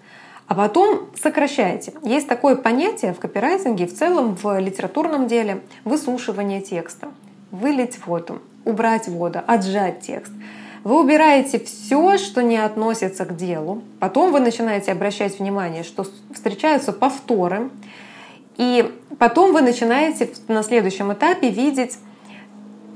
А 0.47 0.55
потом 0.55 1.11
сокращайте. 1.21 1.93
Есть 2.03 2.29
такое 2.29 2.57
понятие 2.57 3.13
в 3.13 3.19
копирайтинге, 3.19 3.87
в 3.87 3.95
целом 3.95 4.37
в 4.37 4.59
литературном 4.59 5.27
деле— 5.27 5.61
выслушивание 5.85 6.63
текста. 6.63 7.09
Вылить 7.51 7.99
воду, 8.07 8.41
убрать 8.65 9.09
воду, 9.09 9.41
отжать 9.47 10.01
текст— 10.01 10.33
вы 10.89 11.01
убираете 11.01 11.59
все, 11.59 12.17
что 12.17 12.43
не 12.43 12.57
относится 12.57 13.27
к 13.27 13.37
делу. 13.37 13.83
Потом 14.01 14.33
вы 14.33 14.41
начинаете 14.41 14.93
обращать 14.93 15.39
внимание, 15.39 15.83
что 15.83 16.07
встречаются 16.33 16.95
повторы. 16.95 17.69
И 18.57 18.91
потом 19.19 19.53
вы 19.53 19.61
начинаете 19.61 20.31
на 20.49 20.63
следующем 20.63 21.13
этапе 21.13 21.51
видеть 21.51 21.99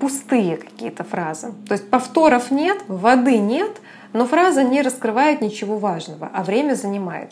пустые 0.01 0.57
какие-то 0.57 1.05
фразы. 1.05 1.53
То 1.69 1.75
есть 1.75 1.91
повторов 1.91 2.51
нет, 2.51 2.79
воды 2.89 3.37
нет, 3.37 3.73
но 4.15 4.25
фраза 4.25 4.65
не 4.65 4.81
раскрывает 4.81 5.43
ничего 5.43 5.77
важного, 5.77 6.31
а 6.33 6.45
время 6.45 6.75
занимает. 6.77 7.31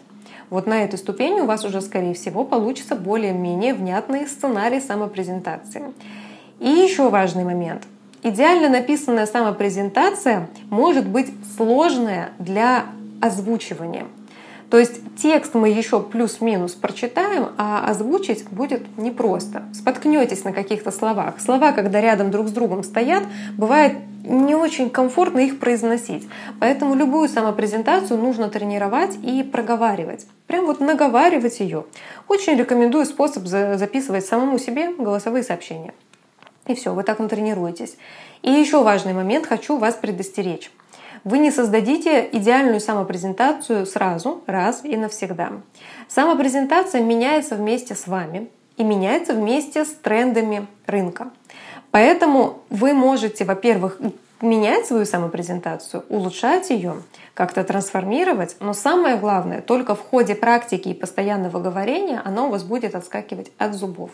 Вот 0.50 0.66
на 0.66 0.84
этой 0.84 0.98
ступени 0.98 1.40
у 1.40 1.46
вас 1.46 1.64
уже, 1.64 1.80
скорее 1.80 2.12
всего, 2.12 2.44
получится 2.44 2.96
более-менее 2.96 3.72
внятный 3.72 4.26
сценарий 4.26 4.80
самопрезентации. 4.80 5.94
И 6.58 6.68
еще 6.68 7.08
важный 7.08 7.44
момент— 7.44 7.84
Идеально 8.22 8.68
написанная 8.68 9.26
самопрезентация 9.26 10.48
может 10.68 11.08
быть 11.08 11.32
сложная 11.56 12.30
для 12.38 12.86
озвучивания. 13.22 14.06
То 14.70 14.78
есть 14.78 15.00
текст 15.20 15.54
мы 15.54 15.70
еще 15.70 16.00
плюс-минус 16.00 16.74
прочитаем, 16.74 17.48
а 17.58 17.84
озвучить 17.88 18.44
будет 18.50 18.82
непросто. 18.98 19.64
Споткнетесь 19.72 20.44
на 20.44 20.52
каких-то 20.52 20.92
словах. 20.92 21.40
Слова, 21.40 21.72
когда 21.72 22.00
рядом 22.00 22.30
друг 22.30 22.48
с 22.48 22.52
другом 22.52 22.84
стоят, 22.84 23.24
бывает 23.56 23.94
не 24.22 24.54
очень 24.54 24.90
комфортно 24.90 25.40
их 25.40 25.58
произносить. 25.58 26.28
Поэтому 26.60 26.94
любую 26.94 27.28
самопрезентацию 27.28 28.20
нужно 28.20 28.48
тренировать 28.48 29.16
и 29.22 29.42
проговаривать. 29.42 30.26
Прям 30.46 30.66
вот 30.66 30.78
наговаривать 30.78 31.58
ее. 31.58 31.84
Очень 32.28 32.56
рекомендую 32.56 33.06
способ 33.06 33.46
записывать 33.46 34.26
самому 34.26 34.58
себе 34.58 34.94
голосовые 34.94 35.42
сообщения. 35.42 35.94
И 36.66 36.74
все, 36.74 36.94
вы 36.94 37.02
так 37.02 37.18
натренируетесь. 37.18 37.96
И 38.42 38.50
еще 38.50 38.82
важный 38.82 39.12
момент, 39.12 39.46
хочу 39.46 39.76
вас 39.76 39.94
предостеречь. 39.94 40.70
Вы 41.24 41.38
не 41.38 41.50
создадите 41.50 42.28
идеальную 42.32 42.80
самопрезентацию 42.80 43.84
сразу, 43.84 44.42
раз 44.46 44.84
и 44.84 44.96
навсегда. 44.96 45.52
Самопрезентация 46.08 47.02
меняется 47.02 47.56
вместе 47.56 47.94
с 47.94 48.06
вами 48.06 48.48
и 48.78 48.84
меняется 48.84 49.34
вместе 49.34 49.84
с 49.84 49.88
трендами 49.88 50.66
рынка. 50.86 51.30
Поэтому 51.90 52.60
вы 52.70 52.94
можете, 52.94 53.44
во-первых, 53.44 54.00
менять 54.40 54.86
свою 54.86 55.04
самопрезентацию, 55.04 56.04
улучшать 56.08 56.70
ее, 56.70 57.02
как-то 57.34 57.64
трансформировать, 57.64 58.56
но 58.60 58.72
самое 58.72 59.16
главное, 59.16 59.60
только 59.60 59.94
в 59.94 60.00
ходе 60.00 60.34
практики 60.34 60.88
и 60.88 60.94
постоянного 60.94 61.60
говорения 61.60 62.22
оно 62.24 62.48
у 62.48 62.50
вас 62.50 62.62
будет 62.62 62.94
отскакивать 62.94 63.50
от 63.58 63.74
зубов. 63.74 64.10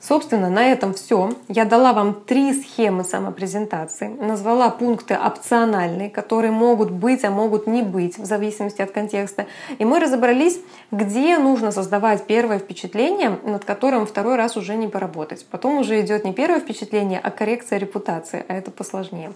Собственно, 0.00 0.48
на 0.48 0.64
этом 0.64 0.94
все. 0.94 1.34
Я 1.48 1.66
дала 1.66 1.92
вам 1.92 2.14
три 2.14 2.54
схемы 2.54 3.04
самопрезентации, 3.04 4.08
назвала 4.08 4.70
пункты 4.70 5.14
опциональные, 5.14 6.08
которые 6.08 6.52
могут 6.52 6.90
быть, 6.90 7.22
а 7.22 7.30
могут 7.30 7.66
не 7.66 7.82
быть, 7.82 8.16
в 8.16 8.24
зависимости 8.24 8.80
от 8.80 8.92
контекста. 8.92 9.46
И 9.78 9.84
мы 9.84 10.00
разобрались, 10.00 10.58
где 10.90 11.36
нужно 11.36 11.70
создавать 11.70 12.24
первое 12.24 12.58
впечатление, 12.58 13.38
над 13.44 13.66
которым 13.66 14.06
второй 14.06 14.36
раз 14.36 14.56
уже 14.56 14.74
не 14.74 14.88
поработать. 14.88 15.44
Потом 15.50 15.78
уже 15.78 16.00
идет 16.00 16.24
не 16.24 16.32
первое 16.32 16.60
впечатление, 16.60 17.20
а 17.22 17.30
коррекция 17.30 17.78
репутации, 17.78 18.42
а 18.48 18.54
это 18.54 18.70
посложнее. 18.70 19.32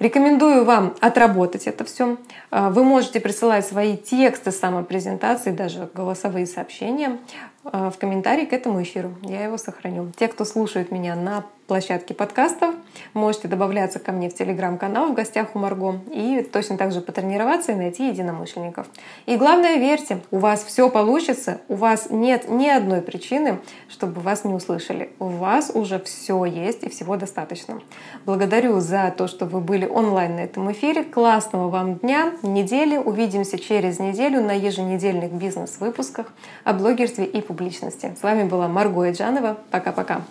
Рекомендую 0.00 0.64
вам 0.64 0.94
отработать 1.00 1.68
это 1.68 1.84
все. 1.84 2.16
Вы 2.50 2.82
можете 2.82 3.20
присылать 3.20 3.64
свои 3.64 3.96
тексты 3.96 4.50
самопрезентации, 4.50 5.52
даже 5.52 5.88
голосовые 5.94 6.46
сообщения 6.46 7.18
в 7.64 7.92
комментарии 7.98 8.44
к 8.44 8.52
этому 8.52 8.82
эфиру. 8.82 9.14
Я 9.22 9.44
его 9.44 9.56
сохраню. 9.56 10.10
Те, 10.16 10.28
кто 10.28 10.44
слушает 10.44 10.90
меня 10.90 11.14
на 11.14 11.44
площадке 11.66 12.12
подкастов, 12.12 12.74
можете 13.14 13.48
добавляться 13.48 13.98
ко 13.98 14.12
мне 14.12 14.28
в 14.28 14.34
телеграм-канал 14.34 15.08
в 15.08 15.14
гостях 15.14 15.54
у 15.54 15.58
Марго 15.58 16.00
и 16.10 16.42
точно 16.42 16.76
так 16.76 16.92
же 16.92 17.00
потренироваться 17.00 17.72
и 17.72 17.74
найти 17.76 18.08
единомышленников. 18.08 18.88
И 19.26 19.36
главное, 19.36 19.76
верьте, 19.76 20.20
у 20.30 20.38
вас 20.38 20.64
все 20.64 20.90
получится, 20.90 21.60
у 21.68 21.76
вас 21.76 22.08
нет 22.10 22.50
ни 22.50 22.68
одной 22.68 23.00
причины, 23.00 23.60
чтобы 23.88 24.20
вас 24.20 24.44
не 24.44 24.52
услышали. 24.52 25.12
У 25.18 25.26
вас 25.28 25.70
уже 25.72 25.98
все 26.00 26.44
есть 26.44 26.82
и 26.82 26.90
всего 26.90 27.16
достаточно. 27.16 27.80
Благодарю 28.26 28.80
за 28.80 29.14
то, 29.16 29.26
что 29.26 29.46
вы 29.46 29.60
были 29.60 29.86
онлайн 29.86 30.36
на 30.36 30.40
этом 30.40 30.70
эфире. 30.72 31.04
Классного 31.04 31.68
вам 31.68 31.96
дня, 31.96 32.32
недели. 32.42 32.98
Увидимся 32.98 33.58
через 33.58 33.98
неделю 33.98 34.42
на 34.42 34.52
еженедельных 34.52 35.32
бизнес-выпусках 35.32 36.34
о 36.64 36.72
блогерстве 36.74 37.24
и 37.24 37.40
публичности. 37.52 38.14
С 38.18 38.22
вами 38.22 38.44
была 38.48 38.68
Марго 38.68 39.08
Эджанова. 39.10 39.58
Пока-пока. 39.70 40.22